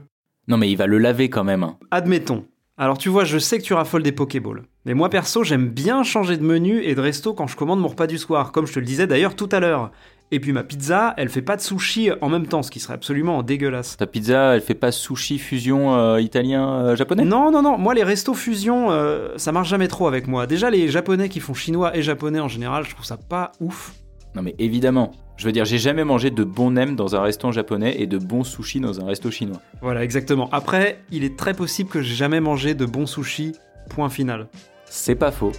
Non 0.47 0.57
mais 0.57 0.69
il 0.69 0.77
va 0.77 0.85
le 0.85 0.99
laver 0.99 1.31
quand 1.31 1.43
même. 1.43 1.71
Admettons. 1.89 2.45
Alors 2.77 2.99
tu 2.99 3.09
vois, 3.09 3.23
je 3.23 3.39
sais 3.39 3.57
que 3.57 3.63
tu 3.63 3.73
raffoles 3.73 4.03
des 4.03 4.11
Pokéballs. 4.11 4.61
Mais 4.85 4.93
moi 4.93 5.09
perso, 5.09 5.43
j'aime 5.43 5.69
bien 5.69 6.03
changer 6.03 6.37
de 6.37 6.43
menu 6.43 6.83
et 6.83 6.93
de 6.93 7.01
resto 7.01 7.33
quand 7.33 7.47
je 7.47 7.57
commande 7.57 7.79
mon 7.79 7.87
repas 7.87 8.05
du 8.05 8.19
soir, 8.19 8.51
comme 8.51 8.67
je 8.67 8.73
te 8.73 8.79
le 8.79 8.85
disais 8.85 9.07
d'ailleurs 9.07 9.35
tout 9.35 9.49
à 9.51 9.59
l'heure. 9.59 9.91
Et 10.33 10.39
puis 10.39 10.51
ma 10.51 10.63
pizza, 10.63 11.13
elle 11.17 11.29
fait 11.29 11.43
pas 11.43 11.55
de 11.55 11.61
sushi 11.61 12.09
en 12.21 12.27
même 12.27 12.47
temps, 12.47 12.63
ce 12.63 12.71
qui 12.71 12.79
serait 12.79 12.95
absolument 12.95 13.43
dégueulasse. 13.43 13.97
Ta 13.97 14.07
pizza, 14.07 14.55
elle 14.55 14.61
fait 14.61 14.73
pas 14.73 14.91
sushi 14.91 15.37
fusion 15.37 15.95
euh, 15.95 16.19
italien 16.19 16.73
euh, 16.73 16.95
japonais? 16.95 17.23
Non, 17.23 17.51
non, 17.51 17.61
non, 17.61 17.77
moi 17.77 17.93
les 17.93 18.03
restos 18.03 18.33
fusion, 18.33 18.89
euh, 18.89 19.33
ça 19.37 19.51
marche 19.51 19.69
jamais 19.69 19.87
trop 19.87 20.07
avec 20.07 20.25
moi. 20.25 20.47
Déjà 20.47 20.71
les 20.71 20.87
japonais 20.87 21.29
qui 21.29 21.39
font 21.39 21.53
chinois 21.53 21.95
et 21.95 22.01
japonais 22.01 22.39
en 22.39 22.47
général, 22.47 22.83
je 22.83 22.95
trouve 22.95 23.05
ça 23.05 23.15
pas 23.17 23.51
ouf. 23.59 23.93
Non 24.35 24.41
mais 24.41 24.55
évidemment. 24.57 25.11
Je 25.37 25.45
veux 25.45 25.51
dire, 25.51 25.65
j'ai 25.65 25.77
jamais 25.77 26.03
mangé 26.03 26.31
de 26.31 26.43
bons 26.43 26.71
nems 26.71 26.95
dans 26.95 27.15
un 27.15 27.21
restaurant 27.21 27.51
japonais 27.51 28.01
et 28.01 28.07
de 28.07 28.17
bons 28.17 28.43
sushis 28.43 28.79
dans 28.79 28.99
un 29.01 29.05
resto 29.05 29.29
chinois. 29.29 29.61
Voilà, 29.83 30.03
exactement. 30.03 30.49
Après, 30.51 30.97
il 31.11 31.23
est 31.23 31.37
très 31.37 31.53
possible 31.53 31.91
que 31.91 32.01
j'ai 32.01 32.15
jamais 32.15 32.39
mangé 32.39 32.73
de 32.73 32.87
bons 32.87 33.05
sushis, 33.05 33.53
point 33.91 34.09
final. 34.09 34.47
C'est 34.85 35.15
pas 35.15 35.31
faux. 35.31 35.51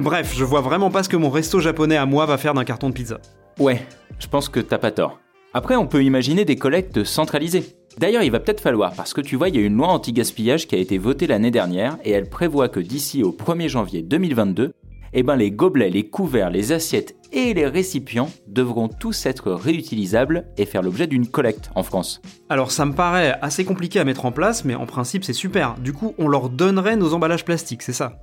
Bref, 0.00 0.32
je 0.34 0.44
vois 0.44 0.62
vraiment 0.62 0.90
pas 0.90 1.02
ce 1.02 1.10
que 1.10 1.16
mon 1.18 1.28
resto 1.28 1.60
japonais 1.60 1.98
à 1.98 2.06
moi 2.06 2.24
va 2.24 2.38
faire 2.38 2.54
d'un 2.54 2.64
carton 2.64 2.88
de 2.88 2.94
pizza. 2.94 3.20
Ouais, 3.58 3.86
je 4.18 4.28
pense 4.28 4.48
que 4.48 4.58
t'as 4.58 4.78
pas 4.78 4.92
tort. 4.92 5.20
Après, 5.52 5.76
on 5.76 5.86
peut 5.86 6.02
imaginer 6.02 6.46
des 6.46 6.56
collectes 6.56 7.04
centralisées. 7.04 7.76
D'ailleurs, 7.98 8.22
il 8.22 8.30
va 8.30 8.40
peut-être 8.40 8.62
falloir, 8.62 8.94
parce 8.94 9.12
que 9.12 9.20
tu 9.20 9.36
vois, 9.36 9.50
il 9.50 9.56
y 9.56 9.58
a 9.58 9.62
une 9.62 9.76
loi 9.76 9.88
anti-gaspillage 9.88 10.66
qui 10.66 10.74
a 10.74 10.78
été 10.78 10.96
votée 10.96 11.26
l'année 11.26 11.50
dernière, 11.50 11.98
et 12.02 12.12
elle 12.12 12.30
prévoit 12.30 12.70
que 12.70 12.80
d'ici 12.80 13.22
au 13.22 13.32
1er 13.32 13.68
janvier 13.68 14.00
2022, 14.00 14.72
eh 15.12 15.22
ben, 15.22 15.36
les 15.36 15.50
gobelets, 15.50 15.90
les 15.90 16.08
couverts, 16.08 16.48
les 16.48 16.72
assiettes 16.72 17.14
et 17.30 17.52
les 17.52 17.66
récipients 17.66 18.30
devront 18.46 18.88
tous 18.88 19.26
être 19.26 19.52
réutilisables 19.52 20.46
et 20.56 20.64
faire 20.64 20.82
l'objet 20.82 21.08
d'une 21.08 21.26
collecte 21.26 21.70
en 21.74 21.82
France. 21.82 22.22
Alors 22.48 22.70
ça 22.70 22.86
me 22.86 22.94
paraît 22.94 23.36
assez 23.42 23.66
compliqué 23.66 24.00
à 24.00 24.04
mettre 24.04 24.24
en 24.24 24.32
place, 24.32 24.64
mais 24.64 24.74
en 24.74 24.86
principe 24.86 25.24
c'est 25.24 25.34
super. 25.34 25.74
Du 25.74 25.92
coup, 25.92 26.14
on 26.16 26.26
leur 26.26 26.48
donnerait 26.48 26.96
nos 26.96 27.12
emballages 27.12 27.44
plastiques, 27.44 27.82
c'est 27.82 27.92
ça? 27.92 28.18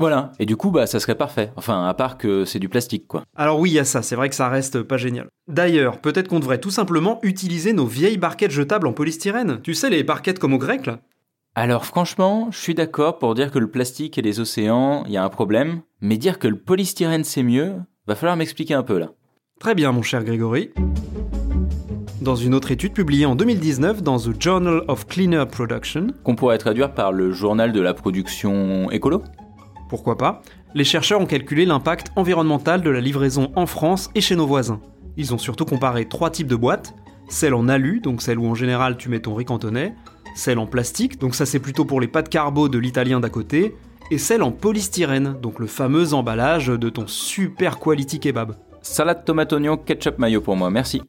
Voilà, 0.00 0.32
et 0.38 0.46
du 0.46 0.56
coup, 0.56 0.70
bah, 0.70 0.86
ça 0.86 0.98
serait 0.98 1.14
parfait. 1.14 1.52
Enfin, 1.56 1.86
à 1.86 1.92
part 1.92 2.16
que 2.16 2.46
c'est 2.46 2.58
du 2.58 2.70
plastique, 2.70 3.06
quoi. 3.06 3.22
Alors 3.36 3.60
oui, 3.60 3.68
il 3.68 3.74
y 3.74 3.78
a 3.78 3.84
ça, 3.84 4.00
c'est 4.00 4.16
vrai 4.16 4.30
que 4.30 4.34
ça 4.34 4.48
reste 4.48 4.82
pas 4.82 4.96
génial. 4.96 5.28
D'ailleurs, 5.46 5.98
peut-être 5.98 6.28
qu'on 6.28 6.40
devrait 6.40 6.56
tout 6.56 6.70
simplement 6.70 7.18
utiliser 7.22 7.74
nos 7.74 7.84
vieilles 7.84 8.16
barquettes 8.16 8.50
jetables 8.50 8.86
en 8.86 8.94
polystyrène. 8.94 9.60
Tu 9.62 9.74
sais, 9.74 9.90
les 9.90 10.02
barquettes 10.02 10.38
comme 10.38 10.54
au 10.54 10.58
grec 10.58 10.86
là 10.86 11.00
Alors 11.54 11.84
franchement, 11.84 12.48
je 12.50 12.58
suis 12.58 12.74
d'accord 12.74 13.18
pour 13.18 13.34
dire 13.34 13.50
que 13.50 13.58
le 13.58 13.70
plastique 13.70 14.16
et 14.16 14.22
les 14.22 14.40
océans, 14.40 15.04
il 15.04 15.12
y 15.12 15.18
a 15.18 15.22
un 15.22 15.28
problème, 15.28 15.82
mais 16.00 16.16
dire 16.16 16.38
que 16.38 16.48
le 16.48 16.56
polystyrène 16.56 17.24
c'est 17.24 17.42
mieux, 17.42 17.74
va 18.06 18.14
falloir 18.14 18.38
m'expliquer 18.38 18.72
un 18.72 18.82
peu 18.82 18.98
là. 18.98 19.10
Très 19.60 19.74
bien, 19.74 19.92
mon 19.92 20.00
cher 20.00 20.24
Grégory. 20.24 20.70
Dans 22.22 22.36
une 22.36 22.54
autre 22.54 22.70
étude 22.70 22.94
publiée 22.94 23.26
en 23.26 23.34
2019 23.34 24.02
dans 24.02 24.18
The 24.18 24.40
Journal 24.40 24.82
of 24.88 25.06
Cleaner 25.06 25.44
Production, 25.50 26.06
Qu'on 26.24 26.36
pourrait 26.36 26.56
traduire 26.56 26.94
par 26.94 27.12
le 27.12 27.32
journal 27.32 27.72
de 27.72 27.80
la 27.82 27.92
production 27.92 28.90
écolo 28.90 29.22
pourquoi 29.90 30.16
pas, 30.16 30.40
les 30.74 30.84
chercheurs 30.84 31.20
ont 31.20 31.26
calculé 31.26 31.66
l'impact 31.66 32.12
environnemental 32.16 32.80
de 32.80 32.90
la 32.90 33.00
livraison 33.00 33.52
en 33.56 33.66
France 33.66 34.08
et 34.14 34.20
chez 34.20 34.36
nos 34.36 34.46
voisins. 34.46 34.80
Ils 35.16 35.34
ont 35.34 35.38
surtout 35.38 35.64
comparé 35.64 36.08
trois 36.08 36.30
types 36.30 36.46
de 36.46 36.56
boîtes, 36.56 36.94
celle 37.28 37.54
en 37.54 37.68
alu, 37.68 38.00
donc 38.00 38.22
celle 38.22 38.38
où 38.38 38.46
en 38.46 38.54
général 38.54 38.96
tu 38.96 39.08
mets 39.08 39.20
ton 39.20 39.34
riz 39.34 39.44
cantonais, 39.44 39.94
celle 40.36 40.60
en 40.60 40.66
plastique, 40.66 41.18
donc 41.18 41.34
ça 41.34 41.44
c'est 41.44 41.58
plutôt 41.58 41.84
pour 41.84 42.00
les 42.00 42.08
pâtes 42.08 42.28
carbo 42.28 42.68
de 42.68 42.78
l'italien 42.78 43.18
d'à 43.18 43.28
côté, 43.28 43.74
et 44.12 44.18
celle 44.18 44.44
en 44.44 44.52
polystyrène, 44.52 45.36
donc 45.42 45.58
le 45.58 45.66
fameux 45.66 46.14
emballage 46.14 46.68
de 46.68 46.88
ton 46.88 47.06
super 47.06 47.78
quality 47.80 48.20
kebab. 48.20 48.56
Salade 48.82 49.24
tomate 49.24 49.52
oignon 49.52 49.76
ketchup 49.76 50.18
mayo 50.18 50.40
pour 50.40 50.56
moi, 50.56 50.70
merci. 50.70 51.02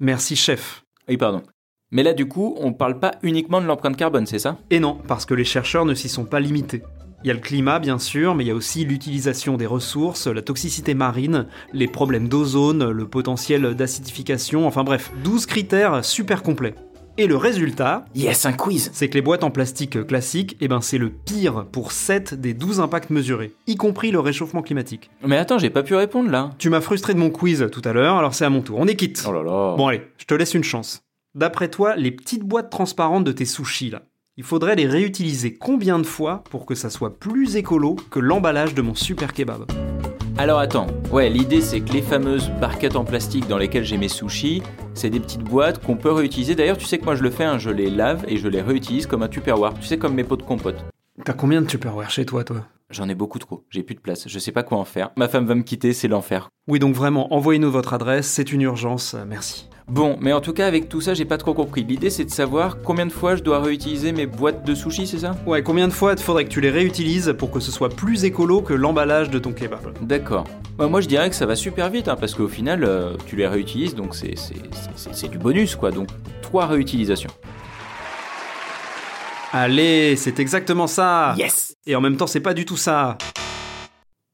Merci 0.00 0.34
chef. 0.34 0.84
Oui, 1.08 1.16
pardon. 1.18 1.42
Mais 1.90 2.02
là 2.02 2.14
du 2.14 2.26
coup, 2.26 2.56
on 2.58 2.72
parle 2.72 2.98
pas 2.98 3.12
uniquement 3.22 3.60
de 3.60 3.66
l'empreinte 3.66 3.96
carbone, 3.96 4.26
c'est 4.26 4.38
ça? 4.38 4.58
Et 4.70 4.80
non, 4.80 4.98
parce 5.06 5.26
que 5.26 5.34
les 5.34 5.44
chercheurs 5.44 5.84
ne 5.84 5.94
s'y 5.94 6.08
sont 6.08 6.24
pas 6.24 6.40
limités. 6.40 6.82
Il 7.24 7.28
y 7.28 7.30
a 7.32 7.34
le 7.34 7.40
climat, 7.40 7.80
bien 7.80 7.98
sûr, 7.98 8.36
mais 8.36 8.44
il 8.44 8.46
y 8.46 8.50
a 8.52 8.54
aussi 8.54 8.84
l'utilisation 8.84 9.56
des 9.56 9.66
ressources, 9.66 10.28
la 10.28 10.40
toxicité 10.40 10.94
marine, 10.94 11.46
les 11.72 11.88
problèmes 11.88 12.28
d'ozone, 12.28 12.90
le 12.90 13.08
potentiel 13.08 13.74
d'acidification, 13.74 14.68
enfin 14.68 14.84
bref, 14.84 15.10
12 15.24 15.46
critères 15.46 16.04
super 16.04 16.44
complets. 16.44 16.74
Et 17.20 17.26
le 17.26 17.36
résultat, 17.36 18.04
Yes, 18.14 18.46
un 18.46 18.52
quiz 18.52 18.90
c'est 18.92 19.08
que 19.08 19.14
les 19.14 19.22
boîtes 19.22 19.42
en 19.42 19.50
plastique 19.50 20.06
classiques, 20.06 20.56
eh 20.60 20.68
ben 20.68 20.80
c'est 20.80 20.98
le 20.98 21.10
pire 21.10 21.66
pour 21.72 21.90
7 21.90 22.34
des 22.34 22.54
12 22.54 22.78
impacts 22.78 23.10
mesurés, 23.10 23.52
y 23.66 23.74
compris 23.74 24.12
le 24.12 24.20
réchauffement 24.20 24.62
climatique. 24.62 25.10
Mais 25.26 25.36
attends, 25.36 25.58
j'ai 25.58 25.70
pas 25.70 25.82
pu 25.82 25.96
répondre 25.96 26.30
là. 26.30 26.50
Tu 26.58 26.70
m'as 26.70 26.80
frustré 26.80 27.14
de 27.14 27.18
mon 27.18 27.30
quiz 27.30 27.66
tout 27.72 27.82
à 27.84 27.92
l'heure, 27.92 28.14
alors 28.14 28.34
c'est 28.34 28.44
à 28.44 28.50
mon 28.50 28.62
tour. 28.62 28.78
On 28.78 28.86
est 28.86 28.94
quitte. 28.94 29.24
Oh 29.28 29.32
là 29.32 29.42
là. 29.42 29.74
Bon 29.76 29.88
allez, 29.88 30.02
je 30.18 30.26
te 30.26 30.34
laisse 30.34 30.54
une 30.54 30.62
chance. 30.62 31.02
D'après 31.34 31.68
toi, 31.68 31.96
les 31.96 32.12
petites 32.12 32.44
boîtes 32.44 32.70
transparentes 32.70 33.24
de 33.24 33.32
tes 33.32 33.44
sushis 33.44 33.90
là, 33.90 34.02
il 34.38 34.44
faudrait 34.44 34.76
les 34.76 34.86
réutiliser 34.86 35.52
combien 35.52 35.98
de 35.98 36.06
fois 36.06 36.44
pour 36.48 36.64
que 36.64 36.76
ça 36.76 36.90
soit 36.90 37.18
plus 37.18 37.56
écolo 37.56 37.96
que 38.08 38.20
l'emballage 38.20 38.72
de 38.72 38.82
mon 38.82 38.94
super 38.94 39.32
kebab? 39.32 39.68
Alors 40.38 40.60
attends, 40.60 40.86
ouais, 41.10 41.28
l'idée 41.28 41.60
c'est 41.60 41.80
que 41.80 41.92
les 41.92 42.02
fameuses 42.02 42.48
barquettes 42.60 42.94
en 42.94 43.04
plastique 43.04 43.48
dans 43.48 43.58
lesquelles 43.58 43.84
j'ai 43.84 43.96
mes 43.96 44.06
sushis, 44.06 44.62
c'est 44.94 45.10
des 45.10 45.18
petites 45.18 45.42
boîtes 45.42 45.84
qu'on 45.84 45.96
peut 45.96 46.12
réutiliser. 46.12 46.54
D'ailleurs, 46.54 46.78
tu 46.78 46.86
sais 46.86 46.98
que 46.98 47.04
moi 47.04 47.16
je 47.16 47.24
le 47.24 47.30
fais, 47.30 47.42
hein, 47.42 47.58
je 47.58 47.70
les 47.70 47.90
lave 47.90 48.24
et 48.28 48.36
je 48.36 48.46
les 48.46 48.62
réutilise 48.62 49.08
comme 49.08 49.24
un 49.24 49.28
tupperware. 49.28 49.74
Tu 49.74 49.82
sais, 49.82 49.98
comme 49.98 50.14
mes 50.14 50.22
pots 50.22 50.36
de 50.36 50.44
compote. 50.44 50.84
T'as 51.24 51.32
combien 51.32 51.60
de 51.60 51.66
Tupperware 51.66 52.10
chez 52.10 52.24
toi, 52.24 52.44
toi? 52.44 52.64
J'en 52.90 53.08
ai 53.08 53.16
beaucoup 53.16 53.40
trop, 53.40 53.64
j'ai 53.70 53.82
plus 53.82 53.96
de 53.96 54.00
place, 54.00 54.28
je 54.28 54.38
sais 54.38 54.52
pas 54.52 54.62
quoi 54.62 54.78
en 54.78 54.84
faire. 54.84 55.10
Ma 55.16 55.26
femme 55.26 55.46
va 55.46 55.56
me 55.56 55.62
quitter, 55.62 55.92
c'est 55.92 56.06
l'enfer. 56.06 56.48
Oui, 56.68 56.78
donc 56.78 56.94
vraiment, 56.94 57.34
envoyez-nous 57.34 57.72
votre 57.72 57.92
adresse, 57.92 58.28
c'est 58.28 58.52
une 58.52 58.62
urgence, 58.62 59.14
euh, 59.14 59.24
merci. 59.26 59.68
Bon, 59.88 60.18
mais 60.20 60.34
en 60.34 60.42
tout 60.42 60.52
cas, 60.52 60.66
avec 60.66 60.90
tout 60.90 61.00
ça, 61.00 61.14
j'ai 61.14 61.24
pas 61.24 61.38
trop 61.38 61.54
compris. 61.54 61.82
L'idée 61.82 62.10
c'est 62.10 62.26
de 62.26 62.30
savoir 62.30 62.82
combien 62.82 63.06
de 63.06 63.12
fois 63.12 63.36
je 63.36 63.42
dois 63.42 63.58
réutiliser 63.60 64.12
mes 64.12 64.26
boîtes 64.26 64.62
de 64.66 64.74
sushis, 64.74 65.06
c'est 65.06 65.20
ça? 65.20 65.34
Ouais, 65.46 65.62
combien 65.62 65.88
de 65.88 65.92
fois 65.94 66.12
il 66.12 66.22
faudrait 66.22 66.44
que 66.44 66.50
tu 66.50 66.60
les 66.60 66.68
réutilises 66.70 67.34
pour 67.38 67.50
que 67.50 67.58
ce 67.58 67.72
soit 67.72 67.88
plus 67.88 68.24
écolo 68.24 68.60
que 68.60 68.74
l'emballage 68.74 69.30
de 69.30 69.38
ton 69.38 69.52
kebab? 69.52 69.94
D'accord. 70.02 70.44
Bah, 70.76 70.88
moi 70.88 71.00
je 71.00 71.08
dirais 71.08 71.30
que 71.30 71.34
ça 71.36 71.46
va 71.46 71.56
super 71.56 71.88
vite, 71.88 72.08
hein, 72.08 72.16
parce 72.20 72.34
qu'au 72.34 72.48
final, 72.48 72.84
euh, 72.84 73.14
tu 73.26 73.36
les 73.36 73.46
réutilises, 73.46 73.94
donc 73.94 74.14
c'est- 74.14 74.34
du 75.28 75.38
bonus, 75.38 75.74
quoi. 75.74 75.90
Donc, 75.90 76.08
trois 76.42 76.66
réutilisations. 76.66 77.30
Allez, 79.52 80.16
c'est 80.16 80.38
exactement 80.38 80.86
ça 80.86 81.34
Yes 81.38 81.74
Et 81.86 81.96
en 81.96 82.02
même 82.02 82.16
temps, 82.18 82.26
c'est 82.26 82.40
pas 82.40 82.52
du 82.52 82.66
tout 82.66 82.76
ça 82.76 83.16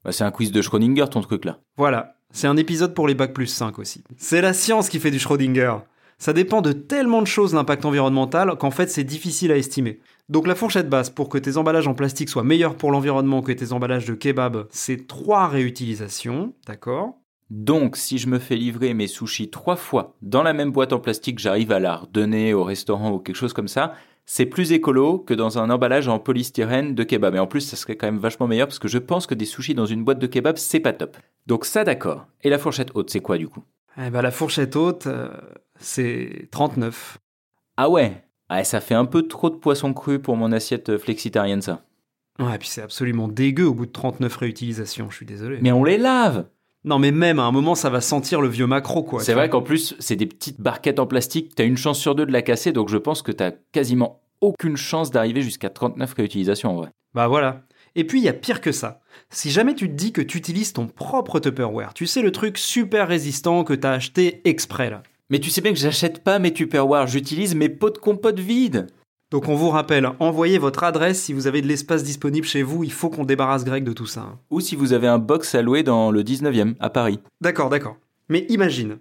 Bah, 0.04 0.10
C'est 0.10 0.24
un 0.24 0.32
quiz 0.32 0.50
de 0.50 0.60
Schrödinger, 0.60 1.04
ton 1.08 1.20
truc 1.20 1.44
là. 1.44 1.58
Voilà, 1.76 2.16
c'est 2.34 2.48
un 2.48 2.58
épisode 2.58 2.94
pour 2.94 3.08
les 3.08 3.14
bacs 3.14 3.32
plus 3.32 3.46
5 3.46 3.78
aussi. 3.78 4.04
C'est 4.18 4.42
la 4.42 4.52
science 4.52 4.90
qui 4.90 5.00
fait 5.00 5.10
du 5.10 5.18
Schrödinger. 5.18 5.76
Ça 6.18 6.32
dépend 6.32 6.60
de 6.60 6.72
tellement 6.72 7.22
de 7.22 7.26
choses 7.26 7.54
l'impact 7.54 7.84
environnemental 7.84 8.56
qu'en 8.58 8.70
fait 8.70 8.90
c'est 8.90 9.04
difficile 9.04 9.52
à 9.52 9.56
estimer. 9.56 10.00
Donc 10.28 10.46
la 10.46 10.54
fourchette 10.54 10.90
basse 10.90 11.10
pour 11.10 11.28
que 11.28 11.38
tes 11.38 11.56
emballages 11.56 11.88
en 11.88 11.94
plastique 11.94 12.28
soient 12.28 12.44
meilleurs 12.44 12.76
pour 12.76 12.90
l'environnement 12.90 13.40
que 13.40 13.52
tes 13.52 13.72
emballages 13.72 14.06
de 14.06 14.14
kebab, 14.14 14.66
c'est 14.70 15.06
3 15.06 15.48
réutilisations, 15.48 16.52
d'accord? 16.66 17.14
Donc, 17.50 17.96
si 17.96 18.16
je 18.18 18.26
me 18.28 18.38
fais 18.38 18.56
livrer 18.56 18.94
mes 18.94 19.06
sushis 19.06 19.50
trois 19.50 19.76
fois 19.76 20.16
dans 20.22 20.42
la 20.42 20.54
même 20.54 20.72
boîte 20.72 20.94
en 20.94 20.98
plastique, 20.98 21.38
j'arrive 21.38 21.72
à 21.72 21.78
la 21.78 21.96
redonner 21.96 22.54
au 22.54 22.64
restaurant 22.64 23.12
ou 23.12 23.18
quelque 23.18 23.36
chose 23.36 23.52
comme 23.52 23.68
ça, 23.68 23.94
c'est 24.26 24.46
plus 24.46 24.72
écolo 24.72 25.18
que 25.18 25.34
dans 25.34 25.58
un 25.58 25.70
emballage 25.70 26.08
en 26.08 26.18
polystyrène 26.18 26.94
de 26.94 27.04
kebab. 27.04 27.34
Et 27.34 27.38
en 27.38 27.46
plus, 27.46 27.60
ça 27.60 27.76
serait 27.76 27.96
quand 27.96 28.06
même 28.06 28.18
vachement 28.18 28.46
meilleur 28.46 28.66
parce 28.66 28.78
que 28.78 28.88
je 28.88 28.98
pense 28.98 29.26
que 29.26 29.34
des 29.34 29.44
sushis 29.44 29.74
dans 29.74 29.86
une 29.86 30.04
boîte 30.04 30.18
de 30.18 30.26
kebab, 30.26 30.56
c'est 30.56 30.80
pas 30.80 30.92
top. 30.92 31.16
Donc 31.46 31.64
ça, 31.64 31.84
d'accord. 31.84 32.26
Et 32.42 32.48
la 32.48 32.58
fourchette 32.58 32.90
haute, 32.94 33.10
c'est 33.10 33.20
quoi 33.20 33.38
du 33.38 33.48
coup? 33.48 33.62
Eh 33.98 34.10
ben 34.10 34.22
la 34.22 34.30
fourchette 34.30 34.76
haute, 34.76 35.06
euh, 35.06 35.28
c'est 35.78 36.48
39. 36.50 37.18
Ah 37.76 37.88
ouais? 37.88 38.24
Ah, 38.48 38.64
ça 38.64 38.80
fait 38.80 38.94
un 38.94 39.04
peu 39.04 39.26
trop 39.28 39.50
de 39.50 39.56
poisson 39.56 39.92
cru 39.92 40.18
pour 40.18 40.36
mon 40.36 40.52
assiette 40.52 40.98
flexitarienne, 40.98 41.62
ça. 41.62 41.84
Ouais, 42.38 42.56
et 42.56 42.58
puis 42.58 42.68
c'est 42.68 42.82
absolument 42.82 43.28
dégueu 43.28 43.64
au 43.64 43.74
bout 43.74 43.86
de 43.86 43.92
39 43.92 44.36
réutilisations, 44.36 45.08
je 45.10 45.16
suis 45.16 45.26
désolé. 45.26 45.58
Mais 45.62 45.72
on 45.72 45.84
les 45.84 45.98
lave 45.98 46.46
Non 46.84 46.98
mais 46.98 47.10
même 47.10 47.38
à 47.38 47.44
un 47.44 47.52
moment 47.52 47.74
ça 47.74 47.88
va 47.88 48.00
sentir 48.00 48.40
le 48.40 48.48
vieux 48.48 48.66
macro 48.66 49.02
quoi. 49.02 49.22
C'est 49.22 49.34
vrai 49.34 49.48
qu'en 49.48 49.62
plus, 49.62 49.94
c'est 49.98 50.16
des 50.16 50.26
petites 50.26 50.60
barquettes 50.60 50.98
en 50.98 51.06
plastique, 51.06 51.54
t'as 51.54 51.64
une 51.64 51.78
chance 51.78 51.98
sur 51.98 52.14
deux 52.14 52.26
de 52.26 52.32
la 52.32 52.42
casser, 52.42 52.72
donc 52.72 52.88
je 52.88 52.98
pense 52.98 53.22
que 53.22 53.32
t'as 53.32 53.52
quasiment 53.72 54.20
aucune 54.40 54.76
chance 54.76 55.10
d'arriver 55.10 55.40
jusqu'à 55.40 55.70
39 55.70 56.12
réutilisations 56.14 56.70
en 56.70 56.76
vrai. 56.76 56.90
Bah 57.14 57.28
voilà. 57.28 57.62
Et 57.96 58.04
puis 58.04 58.20
il 58.20 58.24
y 58.24 58.28
a 58.28 58.34
pire 58.34 58.60
que 58.60 58.72
ça. 58.72 59.00
Si 59.30 59.50
jamais 59.50 59.74
tu 59.74 59.88
te 59.88 59.94
dis 59.94 60.12
que 60.12 60.20
tu 60.20 60.36
utilises 60.36 60.72
ton 60.72 60.86
propre 60.86 61.40
Tupperware, 61.40 61.94
tu 61.94 62.06
sais 62.06 62.22
le 62.22 62.32
truc 62.32 62.58
super 62.58 63.08
résistant 63.08 63.64
que 63.64 63.72
t'as 63.72 63.92
acheté 63.92 64.42
exprès 64.44 64.90
là. 64.90 65.02
Mais 65.30 65.38
tu 65.38 65.48
sais 65.48 65.62
bien 65.62 65.72
que 65.72 65.78
j'achète 65.78 66.22
pas 66.22 66.38
mes 66.38 66.52
Tupperware, 66.52 67.06
j'utilise 67.06 67.54
mes 67.54 67.70
pots 67.70 67.90
de 67.90 67.98
compote 67.98 68.38
vides. 68.38 68.88
Donc 69.34 69.48
on 69.48 69.56
vous 69.56 69.70
rappelle, 69.70 70.12
envoyez 70.20 70.58
votre 70.58 70.84
adresse 70.84 71.20
si 71.20 71.32
vous 71.32 71.48
avez 71.48 71.60
de 71.60 71.66
l'espace 71.66 72.04
disponible 72.04 72.46
chez 72.46 72.62
vous, 72.62 72.84
il 72.84 72.92
faut 72.92 73.10
qu'on 73.10 73.24
débarrasse 73.24 73.64
Greg 73.64 73.82
de 73.82 73.92
tout 73.92 74.06
ça. 74.06 74.38
Ou 74.50 74.60
si 74.60 74.76
vous 74.76 74.92
avez 74.92 75.08
un 75.08 75.18
box 75.18 75.56
à 75.56 75.62
louer 75.62 75.82
dans 75.82 76.12
le 76.12 76.22
19e, 76.22 76.76
à 76.78 76.88
Paris. 76.88 77.18
D'accord, 77.40 77.68
d'accord. 77.68 77.96
Mais 78.28 78.46
imagine. 78.48 78.98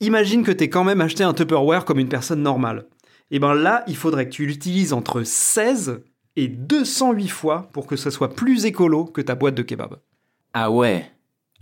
Imagine 0.00 0.44
que 0.44 0.50
t'aies 0.50 0.70
quand 0.70 0.82
même 0.82 1.02
acheté 1.02 1.24
un 1.24 1.34
Tupperware 1.34 1.84
comme 1.84 1.98
une 1.98 2.08
personne 2.08 2.40
normale. 2.40 2.86
Et 3.30 3.38
ben 3.38 3.52
là, 3.52 3.84
il 3.86 3.96
faudrait 3.96 4.30
que 4.30 4.32
tu 4.32 4.46
l'utilises 4.46 4.94
entre 4.94 5.24
16 5.24 6.04
et 6.36 6.48
208 6.48 7.28
fois 7.28 7.68
pour 7.74 7.86
que 7.86 7.96
ce 7.96 8.08
soit 8.08 8.32
plus 8.32 8.64
écolo 8.64 9.04
que 9.04 9.20
ta 9.20 9.34
boîte 9.34 9.56
de 9.56 9.62
kebab. 9.62 9.98
Ah 10.54 10.70
ouais, 10.70 11.04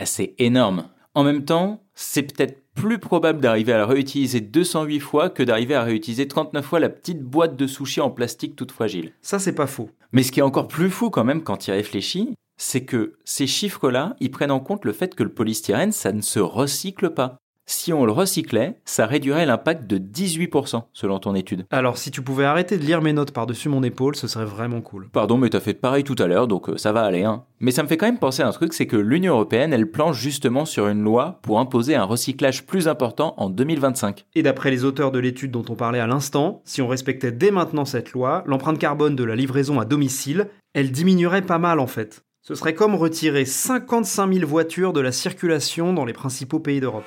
c'est 0.05 0.35
énorme. 0.37 0.85
En 1.15 1.25
même 1.25 1.43
temps, 1.43 1.83
c'est 1.95 2.23
peut-être 2.23 2.63
plus 2.79 2.97
probable 2.97 3.41
d'arriver 3.41 3.73
à 3.73 3.77
la 3.77 3.85
réutiliser 3.85 4.39
208 4.39 4.99
fois 5.01 5.29
que 5.29 5.43
d'arriver 5.43 5.75
à 5.75 5.83
réutiliser 5.83 6.29
39 6.29 6.65
fois 6.65 6.79
la 6.79 6.87
petite 6.87 7.21
boîte 7.21 7.57
de 7.57 7.67
sushi 7.67 7.99
en 7.99 8.09
plastique 8.09 8.55
toute 8.55 8.71
fragile. 8.71 9.11
Ça, 9.21 9.37
c'est 9.37 9.53
pas 9.53 9.67
faux. 9.67 9.89
Mais 10.13 10.23
ce 10.23 10.31
qui 10.31 10.39
est 10.39 10.43
encore 10.43 10.69
plus 10.69 10.89
fou 10.89 11.09
quand 11.09 11.25
même 11.25 11.43
quand 11.43 11.67
il 11.67 11.71
réfléchit, 11.71 12.35
c'est 12.55 12.85
que 12.85 13.17
ces 13.25 13.47
chiffres-là, 13.47 14.15
ils 14.21 14.31
prennent 14.31 14.49
en 14.49 14.61
compte 14.61 14.85
le 14.85 14.93
fait 14.93 15.13
que 15.13 15.23
le 15.23 15.33
polystyrène, 15.33 15.91
ça 15.91 16.13
ne 16.13 16.21
se 16.21 16.39
recycle 16.39 17.09
pas. 17.09 17.37
Si 17.71 17.93
on 17.93 18.03
le 18.03 18.11
recyclait, 18.11 18.79
ça 18.83 19.05
réduirait 19.05 19.45
l'impact 19.45 19.85
de 19.85 19.99
18% 19.99 20.85
selon 20.91 21.19
ton 21.19 21.35
étude. 21.35 21.67
Alors, 21.69 21.99
si 21.99 22.09
tu 22.09 22.23
pouvais 22.23 22.45
arrêter 22.45 22.79
de 22.79 22.83
lire 22.83 23.03
mes 23.03 23.13
notes 23.13 23.29
par-dessus 23.29 23.69
mon 23.69 23.83
épaule, 23.83 24.15
ce 24.15 24.27
serait 24.27 24.43
vraiment 24.43 24.81
cool. 24.81 25.07
Pardon, 25.09 25.37
mais 25.37 25.51
t'as 25.51 25.59
fait 25.59 25.75
pareil 25.75 26.03
tout 26.03 26.15
à 26.17 26.25
l'heure, 26.25 26.47
donc 26.47 26.67
euh, 26.67 26.77
ça 26.77 26.91
va 26.93 27.03
aller. 27.03 27.23
Hein. 27.23 27.43
Mais 27.59 27.69
ça 27.69 27.83
me 27.83 27.87
fait 27.87 27.95
quand 27.95 28.07
même 28.07 28.17
penser 28.17 28.41
à 28.41 28.47
un 28.47 28.51
truc, 28.51 28.73
c'est 28.73 28.87
que 28.87 28.97
l'Union 28.97 29.35
Européenne, 29.35 29.71
elle 29.71 29.91
planche 29.91 30.17
justement 30.17 30.65
sur 30.65 30.87
une 30.87 31.03
loi 31.03 31.37
pour 31.43 31.59
imposer 31.59 31.93
un 31.93 32.05
recyclage 32.05 32.65
plus 32.65 32.87
important 32.87 33.35
en 33.37 33.51
2025. 33.51 34.25
Et 34.33 34.41
d'après 34.41 34.71
les 34.71 34.83
auteurs 34.83 35.11
de 35.11 35.19
l'étude 35.19 35.51
dont 35.51 35.65
on 35.69 35.75
parlait 35.75 35.99
à 35.99 36.07
l'instant, 36.07 36.63
si 36.65 36.81
on 36.81 36.87
respectait 36.87 37.31
dès 37.31 37.51
maintenant 37.51 37.85
cette 37.85 38.13
loi, 38.13 38.43
l'empreinte 38.47 38.79
carbone 38.79 39.15
de 39.15 39.23
la 39.23 39.35
livraison 39.35 39.79
à 39.79 39.85
domicile, 39.85 40.47
elle 40.73 40.91
diminuerait 40.91 41.43
pas 41.43 41.59
mal 41.59 41.79
en 41.79 41.87
fait. 41.87 42.23
Ce 42.41 42.55
serait 42.55 42.73
comme 42.73 42.95
retirer 42.95 43.45
55 43.45 44.33
000 44.33 44.47
voitures 44.47 44.91
de 44.91 45.01
la 45.01 45.11
circulation 45.11 45.93
dans 45.93 46.05
les 46.05 46.13
principaux 46.13 46.59
pays 46.59 46.79
d'Europe. 46.79 47.05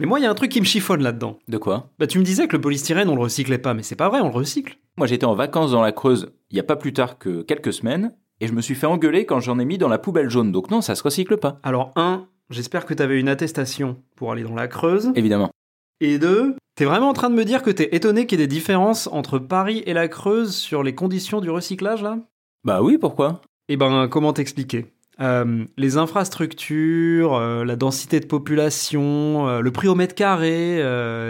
Mais 0.00 0.06
moi, 0.06 0.18
il 0.18 0.22
y 0.22 0.26
a 0.26 0.30
un 0.30 0.34
truc 0.34 0.50
qui 0.50 0.60
me 0.60 0.66
chiffonne 0.66 1.02
là-dedans. 1.02 1.38
De 1.46 1.58
quoi 1.58 1.90
Bah, 1.98 2.06
tu 2.06 2.18
me 2.18 2.24
disais 2.24 2.48
que 2.48 2.56
le 2.56 2.60
polystyrène, 2.60 3.10
on 3.10 3.14
le 3.16 3.20
recyclait 3.20 3.58
pas, 3.58 3.74
mais 3.74 3.82
c'est 3.82 3.96
pas 3.96 4.08
vrai, 4.08 4.20
on 4.20 4.28
le 4.28 4.34
recycle. 4.34 4.78
Moi 4.96 5.06
j'étais 5.06 5.26
en 5.26 5.34
vacances 5.34 5.72
dans 5.72 5.82
la 5.82 5.92
Creuse 5.92 6.32
il 6.50 6.56
y 6.56 6.60
a 6.60 6.64
pas 6.64 6.76
plus 6.76 6.92
tard 6.92 7.18
que 7.18 7.42
quelques 7.42 7.72
semaines, 7.72 8.12
et 8.40 8.46
je 8.46 8.52
me 8.52 8.60
suis 8.60 8.74
fait 8.74 8.86
engueuler 8.86 9.24
quand 9.24 9.40
j'en 9.40 9.58
ai 9.58 9.64
mis 9.64 9.78
dans 9.78 9.88
la 9.88 9.98
poubelle 9.98 10.28
jaune, 10.30 10.52
donc 10.52 10.70
non, 10.70 10.80
ça 10.80 10.94
se 10.94 11.02
recycle 11.02 11.36
pas. 11.36 11.60
Alors, 11.62 11.92
un, 11.96 12.26
j'espère 12.48 12.86
que 12.86 12.94
t'avais 12.94 13.20
une 13.20 13.28
attestation 13.28 14.02
pour 14.16 14.32
aller 14.32 14.42
dans 14.42 14.54
la 14.54 14.68
Creuse. 14.68 15.12
Évidemment. 15.14 15.50
Et 16.00 16.18
deux, 16.18 16.56
t'es 16.76 16.86
vraiment 16.86 17.10
en 17.10 17.12
train 17.12 17.30
de 17.30 17.34
me 17.34 17.44
dire 17.44 17.62
que 17.62 17.70
t'es 17.70 17.94
étonné 17.94 18.26
qu'il 18.26 18.40
y 18.40 18.42
ait 18.42 18.46
des 18.46 18.54
différences 18.54 19.06
entre 19.12 19.38
Paris 19.38 19.82
et 19.86 19.92
la 19.92 20.08
Creuse 20.08 20.54
sur 20.54 20.82
les 20.82 20.94
conditions 20.94 21.40
du 21.40 21.50
recyclage, 21.50 22.02
là? 22.02 22.18
Bah 22.64 22.82
oui, 22.82 22.98
pourquoi? 22.98 23.42
Eh 23.68 23.76
ben, 23.76 24.08
comment 24.08 24.32
t'expliquer? 24.32 24.86
Euh, 25.20 25.64
Les 25.76 25.96
infrastructures, 25.96 27.34
euh, 27.34 27.64
la 27.64 27.76
densité 27.76 28.20
de 28.20 28.26
population, 28.26 29.48
euh, 29.48 29.60
le 29.60 29.70
prix 29.70 29.88
au 29.88 29.94
mètre 29.94 30.14
carré, 30.14 30.82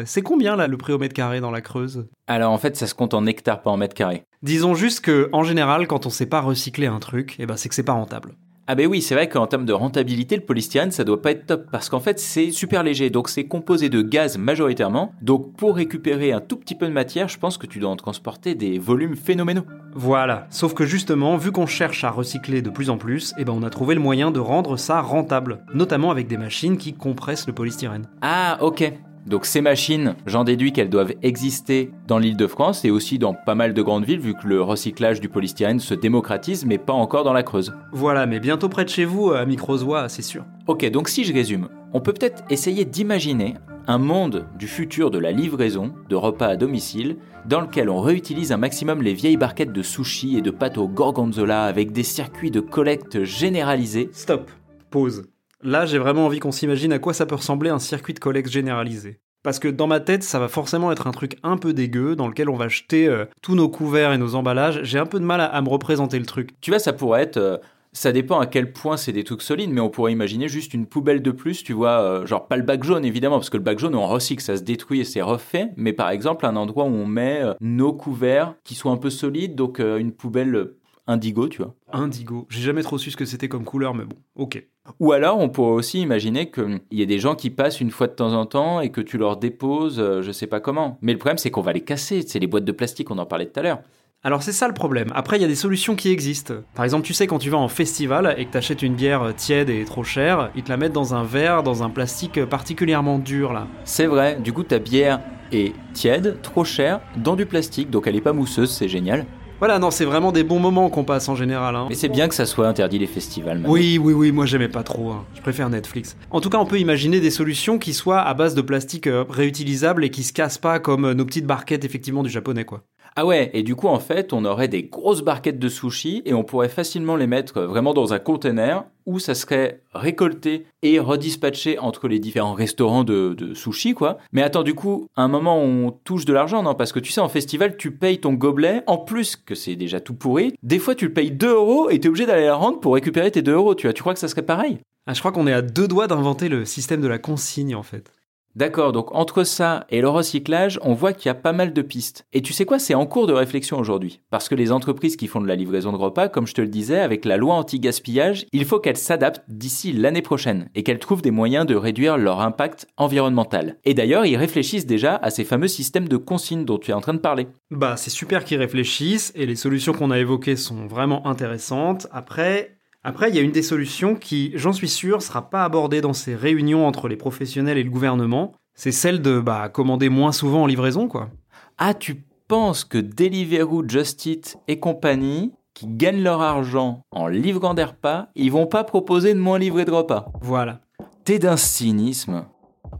c'est 0.07 0.23
combien 0.23 0.57
là 0.57 0.67
le 0.67 0.77
prix 0.77 0.93
au 0.93 0.99
mètre 0.99 1.15
carré 1.15 1.41
dans 1.41 1.51
la 1.51 1.61
Creuse? 1.61 2.07
Alors 2.27 2.53
en 2.53 2.59
fait, 2.59 2.77
ça 2.77 2.87
se 2.87 2.95
compte 2.95 3.15
en 3.15 3.27
hectares, 3.27 3.63
pas 3.63 3.71
en 3.71 3.77
mètres 3.77 3.95
carrés. 3.95 4.23
Disons 4.43 4.75
juste 4.75 5.01
que, 5.01 5.29
en 5.33 5.43
général, 5.43 5.87
quand 5.87 6.07
on 6.07 6.11
sait 6.11 6.27
pas 6.27 6.41
recycler 6.41 6.87
un 6.87 6.99
truc, 6.99 7.37
eh 7.39 7.47
ben 7.47 7.57
c'est 7.57 7.69
que 7.69 7.75
c'est 7.75 7.83
pas 7.83 7.93
rentable. 7.93 8.35
Ah 8.73 8.77
ben 8.77 8.87
oui, 8.87 9.03
c'est 9.03 9.17
vrai 9.17 9.29
qu'en 9.29 9.49
termes 9.49 9.65
de 9.65 9.73
rentabilité, 9.73 10.37
le 10.37 10.43
polystyrène, 10.43 10.93
ça 10.93 11.03
doit 11.03 11.21
pas 11.21 11.33
être 11.33 11.45
top, 11.45 11.67
parce 11.73 11.89
qu'en 11.89 11.99
fait, 11.99 12.21
c'est 12.21 12.53
super 12.53 12.85
léger, 12.85 13.11
donc 13.11 13.29
c'est 13.29 13.49
composé 13.49 13.89
de 13.89 14.01
gaz 14.01 14.39
majoritairement, 14.39 15.13
donc 15.23 15.57
pour 15.57 15.75
récupérer 15.75 16.31
un 16.31 16.41
tout 16.41 16.57
petit 16.57 16.77
peu 16.77 16.87
de 16.87 16.93
matière, 16.93 17.27
je 17.27 17.37
pense 17.37 17.59
que 17.59 17.67
tu 17.67 17.81
dois 17.81 17.91
en 17.91 17.97
transporter 17.97 18.55
des 18.55 18.79
volumes 18.79 19.17
phénoménaux. 19.17 19.65
Voilà. 19.97 20.47
Sauf 20.51 20.73
que 20.73 20.85
justement, 20.85 21.37
vu 21.37 21.51
qu'on 21.51 21.67
cherche 21.67 22.05
à 22.05 22.13
recycler 22.13 22.63
de 22.63 22.71
plus 22.71 22.91
en 22.91 22.97
plus, 22.97 23.35
eh 23.39 23.45
ben 23.45 23.53
on 23.53 23.65
a 23.65 23.71
trouvé 23.71 23.97
le 23.97 24.01
moyen 24.01 24.31
de 24.31 24.39
rendre 24.39 24.77
ça 24.77 25.01
rentable, 25.01 25.65
notamment 25.75 26.13
avec 26.13 26.29
des 26.29 26.37
machines 26.37 26.77
qui 26.77 26.93
compressent 26.93 27.49
le 27.49 27.53
polystyrène. 27.53 28.07
Ah 28.23 28.57
ok. 28.61 28.93
Donc 29.27 29.45
ces 29.45 29.61
machines, 29.61 30.15
j'en 30.27 30.45
déduis 30.45 30.73
qu'elles 30.73 30.89
doivent 30.89 31.15
exister 31.23 31.91
dans 32.07 32.19
l'île 32.19 32.37
de 32.37 32.47
France 32.47 32.85
et 32.85 32.91
aussi 32.91 33.19
dans 33.19 33.35
pas 33.35 33.55
mal 33.55 33.75
de 33.75 33.83
grandes 33.83 34.05
villes, 34.05 34.21
vu 34.21 34.35
que 34.35 34.47
le 34.47 34.63
recyclage 34.63 35.21
du 35.21 35.29
polystyrène 35.29 35.81
se 35.81 35.95
démocratise, 35.95 36.65
mais 36.65 36.79
pas 36.79 36.93
encore 36.93 37.25
dans 37.25 37.33
la 37.33 37.43
Creuse. 37.43 37.75
Voilà, 37.93 38.27
mais 38.27 38.41
bientôt 38.41 38.69
près 38.69 38.85
de 38.85 38.91
chez 38.91 39.05
vous, 39.05 39.33
à 39.33 39.45
Microsois, 39.45 40.09
c'est 40.09 40.23
sûr. 40.23 40.45
Ok, 40.67 40.89
donc 40.91 41.09
si 41.09 41.25
je 41.25 41.33
résume, 41.33 41.69
on 41.93 42.01
peut 42.01 42.13
peut-être 42.13 42.43
essayer 42.51 42.85
d'imaginer 42.85 43.55
un 43.87 43.99
monde 43.99 44.47
du 44.59 44.69
futur 44.69 45.11
de 45.11 45.19
la 45.19 45.33
livraison 45.33 45.93
de 46.09 46.17
repas 46.17 46.47
à 46.47 46.57
domicile 46.57 47.17
dans 47.47 47.61
lequel 47.61 47.91
on 47.91 48.01
réutilise 48.01 48.53
un 48.53 48.57
maximum 48.57 49.03
les 49.03 49.15
vieilles 49.15 49.37
barquettes 49.37 49.73
de 49.73 49.83
sushi 49.83 50.37
et 50.37 50.43
de 50.43 50.51
pâtes 50.51 50.79
au 50.79 50.87
gorgonzola 50.87 51.65
avec 51.65 51.93
des 51.93 52.03
circuits 52.03 52.51
de 52.51 52.61
collecte 52.61 53.25
généralisés. 53.25 54.11
Stop. 54.13 54.51
Pause. 54.91 55.25
Là, 55.63 55.87
j'ai 55.87 55.99
vraiment 55.99 56.27
envie 56.27 56.39
qu'on 56.39 56.53
s'imagine 56.53 56.93
à 56.93 56.99
quoi 56.99 57.13
ça 57.13 57.27
peut 57.27 57.35
ressembler 57.35 57.71
un 57.71 57.79
circuit 57.79 58.15
de 58.15 58.19
collecte 58.19 58.51
généralisé. 58.51 59.21
Parce 59.43 59.59
que 59.59 59.69
dans 59.69 59.87
ma 59.87 60.01
tête, 60.01 60.23
ça 60.23 60.39
va 60.39 60.49
forcément 60.49 60.93
être 60.93 61.07
un 61.07 61.13
truc 61.13 61.39
un 61.43 61.57
peu 61.57 61.73
dégueu 61.73 62.15
dans 62.15 62.29
lequel 62.29 62.51
on 62.51 62.57
va 62.57 62.69
jeter 62.69 63.09
euh, 63.09 63.25
tous 63.41 63.55
nos 63.55 63.69
couverts 63.69 64.13
et 64.13 64.19
nos 64.19 64.35
emballages. 64.35 64.81
J'ai 64.83 64.99
un 64.99 65.07
peu 65.07 65.19
de 65.19 65.25
mal 65.25 65.41
à, 65.41 65.63
me 65.63 65.69
représenter 65.69 66.19
le 66.19 66.27
truc. 66.27 66.61
Tu 66.61 66.71
vois, 66.71 66.79
ça 66.79 66.93
pourrait 66.93 67.23
être. 67.23 67.39
euh, 67.39 67.57
ça 67.93 68.13
dépend 68.13 68.39
à 68.39 68.47
quel 68.47 68.73
point 68.73 68.97
c'est 68.97 69.11
des 69.11 69.25
trucs 69.25 69.43
solides, 69.43 69.71
mais 69.71 69.81
on 69.81 69.91
pourrait 69.91 70.13
imaginer 70.13 70.47
juste 70.47 70.75
une 70.75 70.87
poubelle 70.87 71.23
de 71.23 71.33
plus, 71.33 71.65
tu 71.65 71.73
vois, 71.73 72.01
euh, 72.01 72.25
genre 72.25 72.47
pas 72.47 72.57
le 72.57 72.63
bac 72.63 72.85
jaune 72.85 73.05
évidemment, 73.05 73.39
parce 73.39 73.51
que 73.51 73.57
le 73.57 73.65
bac 73.65 73.81
jaune 73.81 73.97
on 73.97 74.07
recycle, 74.07 74.41
ça 74.41 74.57
se 74.57 74.63
détruit 74.63 75.01
et 75.01 75.05
c'est 75.05 75.23
refait, 75.23 75.71
mais 75.77 75.93
par 75.93 76.11
exemple 76.11 76.47
un 76.47 76.55
endroit 76.55 76.85
où 76.85 76.95
on 76.95 77.05
met 77.05 77.43
nos 77.61 77.93
couverts 77.93 78.55
qui 78.63 78.77
sont 78.77 78.93
un 78.93 78.97
peu 78.97 79.11
solides, 79.11 79.57
donc 79.57 79.81
une 79.81 80.13
poubelle 80.13 80.75
indigo, 81.11 81.49
tu 81.49 81.63
vois. 81.63 81.75
Indigo. 81.93 82.47
J'ai 82.49 82.63
jamais 82.63 82.83
trop 82.83 82.99
su 82.99 83.11
ce 83.11 83.17
que 83.17 83.25
c'était 83.25 83.49
comme 83.49 83.65
couleur, 83.65 83.95
mais 83.95 84.05
bon, 84.05 84.17
ok. 84.37 84.65
Ou 84.99 85.13
alors, 85.13 85.39
on 85.39 85.49
pourrait 85.49 85.73
aussi 85.73 86.01
imaginer 86.01 86.51
qu'il 86.51 86.81
y 86.91 87.03
a 87.03 87.07
des 87.07 87.19
gens 87.19 87.35
qui 87.35 87.51
passent 87.51 87.81
une 87.81 87.91
fois 87.91 88.07
de 88.07 88.13
temps 88.13 88.33
en 88.33 88.47
temps 88.47 88.81
et 88.81 88.91
que 88.91 89.01
tu 89.01 89.19
leur 89.19 89.37
déposes, 89.37 90.01
euh, 90.01 90.23
je 90.23 90.33
sais 90.33 90.47
pas 90.47 90.61
comment. 90.61 90.99
Mais 91.03 91.13
le 91.13 91.19
problème, 91.19 91.39
c'est 91.39 91.51
qu'on 91.51 91.61
va 91.61 91.73
les 91.73 91.83
casser. 91.83 92.23
C'est 92.27 92.39
les 92.39 92.47
boîtes 92.47 92.65
de 92.65 92.73
plastique, 92.73 93.11
on 93.11 93.19
en 93.19 93.27
parlait 93.27 93.47
tout 93.47 93.61
à 93.61 93.63
l'heure. 93.63 93.81
Alors 94.23 94.43
c'est 94.43 94.53
ça 94.53 94.69
le 94.69 94.75
problème. 94.75 95.11
Après, 95.15 95.39
il 95.39 95.41
y 95.41 95.47
a 95.47 95.49
des 95.49 95.55
solutions 95.55 95.97
qui 95.97 96.11
existent. 96.11 96.53
Par 96.75 96.85
exemple, 96.85 97.07
tu 97.07 97.15
sais, 97.15 97.27
quand 97.27 97.39
tu 97.39 97.49
vas 97.49 97.57
en 97.57 97.69
festival 97.69 98.35
et 98.37 98.45
que 98.45 98.51
t'achètes 98.51 98.83
une 98.83 98.95
bière 98.95 99.33
tiède 99.35 99.71
et 99.71 99.83
trop 99.87 100.05
chère, 100.05 100.51
ils 100.55 100.63
te 100.63 100.69
la 100.69 100.77
mettent 100.77 100.93
dans 100.93 101.15
un 101.15 101.25
verre, 101.25 101.63
dans 101.63 101.83
un 101.83 101.89
plastique 101.89 102.45
particulièrement 102.45 103.19
dur, 103.19 103.55
là. 103.55 103.67
C'est 103.85 104.07
vrai, 104.07 104.39
du 104.39 104.53
coup, 104.53 104.63
ta 104.63 104.79
bière 104.79 105.21
est 105.53 105.73
tiède, 105.95 106.39
trop 106.43 106.65
chère, 106.65 107.01
dans 107.17 107.35
du 107.35 107.47
plastique, 107.47 107.89
donc 107.89 108.07
elle 108.07 108.17
est 108.17 108.21
pas 108.21 108.35
mousseuse, 108.35 108.71
c'est 108.71 108.89
génial. 108.89 109.25
Voilà, 109.61 109.79
non, 109.79 109.91
c'est 109.91 110.07
vraiment 110.07 110.33
des 110.33 110.43
bons 110.43 110.59
moments 110.59 110.89
qu'on 110.89 111.05
passe 111.05 111.29
en 111.29 111.35
général. 111.37 111.77
Hein. 111.77 111.87
Mais 111.91 111.95
c'est 111.95 112.09
bien 112.09 112.29
que 112.29 112.35
ça 112.35 112.47
soit 112.47 112.67
interdit 112.67 112.99
les 112.99 113.07
festivals. 113.07 113.63
Oui, 113.67 113.99
oui, 113.99 114.15
oui, 114.15 114.33
moi 114.33 114.47
j'aimais 114.47 114.69
pas 114.69 114.83
trop. 114.83 115.11
hein. 115.11 115.25
Je 115.35 115.43
préfère 115.43 115.69
Netflix. 115.69 116.17
En 116.31 116.41
tout 116.41 116.49
cas, 116.49 116.57
on 116.57 116.65
peut 116.65 116.79
imaginer 116.81 117.21
des 117.21 117.31
solutions 117.31 117.79
qui 117.79 117.93
soient 117.93 118.21
à 118.23 118.33
base 118.33 118.55
de 118.55 118.63
plastique 118.63 119.07
euh, 119.07 119.25
réutilisable 119.29 120.03
et 120.03 120.11
qui 120.11 120.23
se 120.23 120.33
cassent 120.33 120.57
pas 120.57 120.79
comme 120.79 121.05
euh, 121.05 121.15
nos 121.15 121.27
petites 121.27 121.45
barquettes 121.47 121.85
effectivement 121.85 122.23
du 122.23 122.31
japonais, 122.31 122.65
quoi. 122.65 122.85
Ah 123.17 123.27
ouais, 123.27 123.51
et 123.55 123.63
du 123.63 123.75
coup, 123.75 123.89
en 123.89 123.99
fait, 123.99 124.33
on 124.33 124.45
aurait 124.45 124.69
des 124.69 124.85
grosses 124.85 125.23
barquettes 125.23 125.59
de 125.59 125.69
sushis 125.69 126.23
et 126.25 126.35
on 126.35 126.45
pourrait 126.45 126.69
facilement 126.69 127.17
les 127.17 127.27
mettre 127.27 127.59
euh, 127.59 127.67
vraiment 127.67 127.93
dans 127.93 128.13
un 128.13 128.19
container 128.19 128.85
où 129.07 129.19
ça 129.19 129.35
serait 129.35 129.83
récolté 129.93 130.67
et 130.83 131.01
redispatché 131.01 131.79
entre 131.79 132.07
les 132.07 132.21
différents 132.21 132.55
restaurants 132.55 133.03
de, 133.03 133.35
de 133.35 133.55
sushis, 133.55 133.95
quoi. 133.95 134.19
Mais 134.33 134.43
attends, 134.43 134.63
du 134.63 134.75
coup, 134.75 135.09
à 135.17 135.23
un 135.23 135.29
moment, 135.29 135.61
on 135.61 135.91
touche 135.91 136.25
de 136.25 136.33
l'argent, 136.33 136.63
non? 136.63 136.75
Parce 136.75 136.93
que 136.93 137.01
tu 137.01 137.11
sais, 137.11 137.21
en 137.21 137.29
festival, 137.29 137.77
tu 137.77 137.91
payes 137.91 138.21
ton 138.21 138.35
gobelet, 138.35 138.83
en 138.87 138.99
plus 138.99 139.35
que 139.37 139.55
c'est 139.55 139.75
déjà 139.77 140.01
tout 140.01 140.15
pourri. 140.15 140.55
Des 140.63 140.79
fois, 140.79 140.95
tu 140.95 141.07
le 141.07 141.13
payes 141.13 141.33
2 141.33 141.49
euros 141.49 141.91
et 141.91 141.99
t'es 141.99 142.09
obligé 142.09 142.27
d'aller 142.27 142.47
la 142.47 142.55
rendre 142.55 142.79
pour 142.79 142.95
récupérer 142.95 143.31
tes 143.31 143.43
2 143.43 143.53
euros, 143.53 143.75
tu 143.75 143.87
vois. 143.87 143.93
Tu 143.95 144.03
crois 144.03 144.15
que 144.15 144.21
ça 144.21 144.29
serait 144.29 144.43
pareil? 144.43 144.79
Ah, 145.07 145.15
je 145.15 145.19
crois 145.19 145.33
qu'on 145.33 145.47
est 145.47 145.53
à 145.53 145.63
deux 145.63 145.89
doigts 145.89 146.07
d'inventer 146.07 146.49
le 146.49 146.65
système 146.65 147.01
de 147.01 147.09
la 147.09 147.19
consigne 147.19 147.75
en 147.75 147.83
fait. 147.83 148.13
D'accord, 148.57 148.93
donc 148.93 149.15
entre 149.15 149.45
ça 149.45 149.87
et 149.91 150.01
le 150.01 150.09
recyclage, 150.09 150.81
on 150.83 150.93
voit 150.93 151.13
qu'il 151.13 151.27
y 151.27 151.31
a 151.31 151.35
pas 151.35 151.53
mal 151.53 151.73
de 151.73 151.83
pistes. 151.83 152.27
Et 152.33 152.43
tu 152.43 152.53
sais 152.53 152.65
quoi, 152.65 152.81
c'est 152.81 152.95
en 152.95 153.07
cours 153.07 153.29
de 153.29 153.33
réflexion 153.33 153.79
aujourd'hui. 153.79 154.21
Parce 154.31 154.49
que 154.49 154.57
les 154.57 154.73
entreprises 154.73 155.17
qui 155.17 155.29
font 155.29 155.41
de 155.41 155.47
la 155.47 155.55
livraison 155.55 155.93
de 155.93 155.97
repas, 155.97 156.29
comme 156.29 156.49
je 156.49 156.55
te 156.55 156.61
le 156.61 156.69
disais, 156.69 156.99
avec 156.99 157.25
la 157.25 157.37
loi 157.37 157.55
anti-gaspillage, 157.55 158.47
il 158.53 158.65
faut 158.65 158.81
qu'elles 158.81 158.97
s'adaptent 158.97 159.45
d'ici 159.49 159.93
l'année 159.93 160.23
prochaine 160.23 160.69
et 160.75 160.83
qu'elles 160.83 160.99
trouvent 160.99 161.23
des 161.23 161.31
moyens 161.31 161.65
de 161.65 161.77
réduire 161.77 162.19
leur 162.19 162.41
impact 162.41 162.89
environnemental. 162.97 163.77
Et 163.85 163.95
d'ailleurs, 163.95 164.27
ils 164.27 164.37
réfléchissent 164.37 164.87
déjà 164.87 165.15
à 165.15 165.31
ces 165.31 165.45
fameux 165.45 165.69
systèmes 165.69 166.09
de 166.09 166.17
consigne 166.17 166.65
dont 166.65 166.79
tu 166.79 166.91
es 166.91 166.95
en 166.95 167.01
train 167.01 167.15
de 167.15 167.19
parler. 167.19 167.47
Bah, 167.71 167.97
c'est 167.97 168.11
super 168.11 168.45
qu'ils 168.45 168.59
réfléchissent 168.59 169.33
et 169.37 169.47
les 169.47 169.57
solutions 169.57 169.93
qu'on 169.93 170.11
a 170.11 170.19
évoquées 170.19 170.57
sont 170.57 170.87
vraiment 170.87 171.27
intéressantes. 171.27 172.09
Après, 172.11 172.80
après, 173.03 173.31
il 173.31 173.37
y 173.37 173.39
a 173.39 173.43
une 173.43 173.53
des 173.53 173.63
solutions 173.63 174.15
qui, 174.15 174.53
j'en 174.55 174.75
suis 174.75 174.89
sûr, 174.89 175.23
sera 175.23 175.49
pas 175.49 175.65
abordée 175.65 176.03
dans 176.03 176.13
ces 176.13 176.35
réunions 176.35 176.87
entre 176.87 177.09
les 177.09 177.17
professionnels 177.17 177.79
et 177.79 177.83
le 177.83 177.91
gouvernement. 177.91 178.53
C'est 178.75 178.93
celle 178.93 179.23
de 179.23 179.41
bah, 179.41 179.71
commander 179.71 180.11
moins 180.11 180.33
souvent 180.33 180.65
en 180.65 180.67
livraison, 180.67 181.09
quoi. 181.09 181.31
Ah, 181.79 181.95
tu 181.95 182.23
penses 182.47 182.85
que 182.85 182.99
Deliveroo, 182.99 183.89
Just 183.89 184.27
Eat 184.27 184.59
et 184.69 184.79
compagnie, 184.79 185.53
qui 185.73 185.87
gagnent 185.87 186.23
leur 186.23 186.43
argent 186.43 187.03
en 187.11 187.27
livrant 187.27 187.73
des 187.73 187.85
repas, 187.85 188.29
ils 188.35 188.53
vont 188.53 188.67
pas 188.67 188.85
proposer 188.85 189.33
de 189.33 189.39
moins 189.39 189.59
livrer 189.59 189.87
de 189.87 189.93
repas? 189.93 190.27
Voilà. 190.43 190.81
T'es 191.25 191.39
d'un 191.39 191.57
cynisme. 191.57 192.45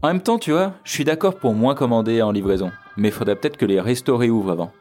En 0.01 0.07
même 0.07 0.21
temps, 0.21 0.39
tu 0.39 0.51
vois, 0.51 0.73
je 0.83 0.93
suis 0.93 1.03
d'accord 1.03 1.35
pour 1.35 1.53
moins 1.53 1.75
commander 1.75 2.23
en 2.23 2.31
livraison, 2.31 2.71
mais 2.97 3.11
faudrait 3.11 3.35
peut-être 3.35 3.57
que 3.57 3.65
les 3.65 3.79
restos 3.79 4.17
réouvrent 4.17 4.51
avant. 4.51 4.71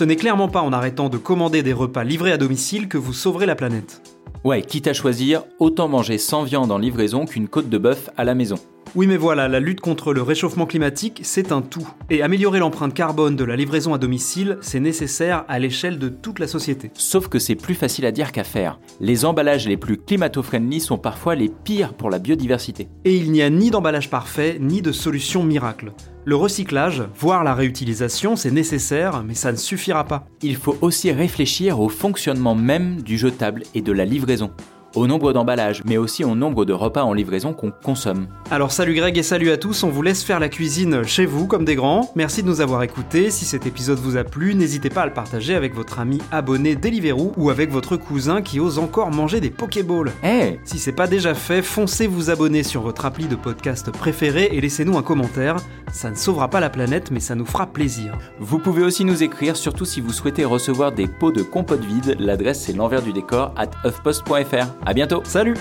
Ce 0.00 0.04
n'est 0.06 0.16
clairement 0.16 0.48
pas 0.48 0.62
en 0.62 0.72
arrêtant 0.72 1.10
de 1.10 1.18
commander 1.18 1.62
des 1.62 1.74
repas 1.74 2.04
livrés 2.04 2.32
à 2.32 2.38
domicile 2.38 2.88
que 2.88 2.96
vous 2.96 3.12
sauverez 3.12 3.44
la 3.44 3.54
planète. 3.54 4.00
Ouais, 4.44 4.62
quitte 4.62 4.86
à 4.86 4.94
choisir, 4.94 5.42
autant 5.58 5.88
manger 5.88 6.16
sans 6.16 6.42
viande 6.42 6.72
en 6.72 6.78
livraison 6.78 7.26
qu'une 7.26 7.48
côte 7.48 7.68
de 7.68 7.76
bœuf 7.76 8.08
à 8.16 8.24
la 8.24 8.34
maison. 8.34 8.56
Oui 8.94 9.06
mais 9.06 9.18
voilà, 9.18 9.46
la 9.46 9.60
lutte 9.60 9.82
contre 9.82 10.14
le 10.14 10.22
réchauffement 10.22 10.64
climatique, 10.64 11.20
c'est 11.22 11.52
un 11.52 11.60
tout. 11.60 11.86
Et 12.08 12.22
améliorer 12.22 12.60
l'empreinte 12.60 12.94
carbone 12.94 13.36
de 13.36 13.44
la 13.44 13.56
livraison 13.56 13.92
à 13.92 13.98
domicile, 13.98 14.56
c'est 14.62 14.80
nécessaire 14.80 15.44
à 15.48 15.58
l'échelle 15.58 15.98
de 15.98 16.08
toute 16.08 16.38
la 16.38 16.46
société. 16.46 16.90
Sauf 16.94 17.28
que 17.28 17.38
c'est 17.38 17.54
plus 17.54 17.74
facile 17.74 18.06
à 18.06 18.10
dire 18.10 18.32
qu'à 18.32 18.42
faire. 18.42 18.80
Les 19.00 19.26
emballages 19.26 19.68
les 19.68 19.76
plus 19.76 19.98
climato-friendly 19.98 20.80
sont 20.80 20.96
parfois 20.96 21.34
les 21.34 21.50
pires 21.50 21.92
pour 21.92 22.08
la 22.08 22.18
biodiversité. 22.18 22.88
Et 23.04 23.16
il 23.16 23.32
n'y 23.32 23.42
a 23.42 23.50
ni 23.50 23.70
d'emballage 23.70 24.08
parfait, 24.08 24.56
ni 24.60 24.80
de 24.80 24.92
solution 24.92 25.42
miracle. 25.42 25.92
Le 26.26 26.36
recyclage, 26.36 27.02
voire 27.16 27.44
la 27.44 27.54
réutilisation, 27.54 28.36
c'est 28.36 28.50
nécessaire, 28.50 29.22
mais 29.24 29.32
ça 29.32 29.52
ne 29.52 29.56
suffira 29.56 30.04
pas. 30.04 30.26
Il 30.42 30.56
faut 30.56 30.76
aussi 30.82 31.10
réfléchir 31.10 31.80
au 31.80 31.88
fonctionnement 31.88 32.54
même 32.54 33.00
du 33.00 33.16
jetable 33.16 33.62
et 33.74 33.80
de 33.80 33.90
la 33.90 34.04
livraison. 34.04 34.50
Au 34.96 35.06
nombre 35.06 35.32
d'emballages, 35.32 35.82
mais 35.84 35.98
aussi 35.98 36.24
au 36.24 36.34
nombre 36.34 36.64
de 36.64 36.72
repas 36.72 37.04
en 37.04 37.12
livraison 37.12 37.52
qu'on 37.52 37.70
consomme. 37.70 38.26
Alors 38.50 38.72
salut 38.72 38.94
Greg 38.94 39.16
et 39.16 39.22
salut 39.22 39.52
à 39.52 39.56
tous, 39.56 39.84
on 39.84 39.88
vous 39.88 40.02
laisse 40.02 40.24
faire 40.24 40.40
la 40.40 40.48
cuisine 40.48 41.04
chez 41.04 41.26
vous 41.26 41.46
comme 41.46 41.64
des 41.64 41.76
grands. 41.76 42.10
Merci 42.16 42.42
de 42.42 42.48
nous 42.48 42.60
avoir 42.60 42.82
écoutés. 42.82 43.30
Si 43.30 43.44
cet 43.44 43.66
épisode 43.66 44.00
vous 44.00 44.16
a 44.16 44.24
plu, 44.24 44.56
n'hésitez 44.56 44.90
pas 44.90 45.02
à 45.02 45.06
le 45.06 45.12
partager 45.12 45.54
avec 45.54 45.76
votre 45.76 46.00
ami 46.00 46.18
abonné 46.32 46.74
Deliveroo 46.74 47.32
ou 47.36 47.50
avec 47.50 47.70
votre 47.70 47.96
cousin 47.96 48.42
qui 48.42 48.58
ose 48.58 48.80
encore 48.80 49.12
manger 49.12 49.40
des 49.40 49.50
Pokéballs. 49.50 50.10
Eh 50.24 50.58
Si 50.64 50.80
c'est 50.80 50.90
pas 50.90 51.06
déjà 51.06 51.34
fait, 51.34 51.62
foncez 51.62 52.08
vous 52.08 52.28
abonner 52.28 52.64
sur 52.64 52.82
votre 52.82 53.06
appli 53.06 53.26
de 53.26 53.36
podcast 53.36 53.92
préféré 53.92 54.48
et 54.50 54.60
laissez-nous 54.60 54.98
un 54.98 55.02
commentaire. 55.02 55.58
Ça 55.92 56.10
ne 56.10 56.16
sauvera 56.16 56.48
pas 56.48 56.58
la 56.58 56.70
planète, 56.70 57.12
mais 57.12 57.20
ça 57.20 57.36
nous 57.36 57.46
fera 57.46 57.66
plaisir. 57.66 58.18
Vous 58.40 58.58
pouvez 58.58 58.82
aussi 58.82 59.04
nous 59.04 59.22
écrire, 59.22 59.56
surtout 59.56 59.84
si 59.84 60.00
vous 60.00 60.12
souhaitez 60.12 60.44
recevoir 60.44 60.90
des 60.90 61.06
pots 61.06 61.32
de 61.32 61.42
compote 61.42 61.84
vide. 61.84 62.16
L'adresse 62.18 62.60
c'est 62.60 62.72
l'envers 62.72 63.02
du 63.02 63.12
décor 63.12 63.54
at 63.56 63.70
huffpost.fr. 63.84 64.79
À 64.86 64.94
bientôt. 64.94 65.22
Salut 65.24 65.56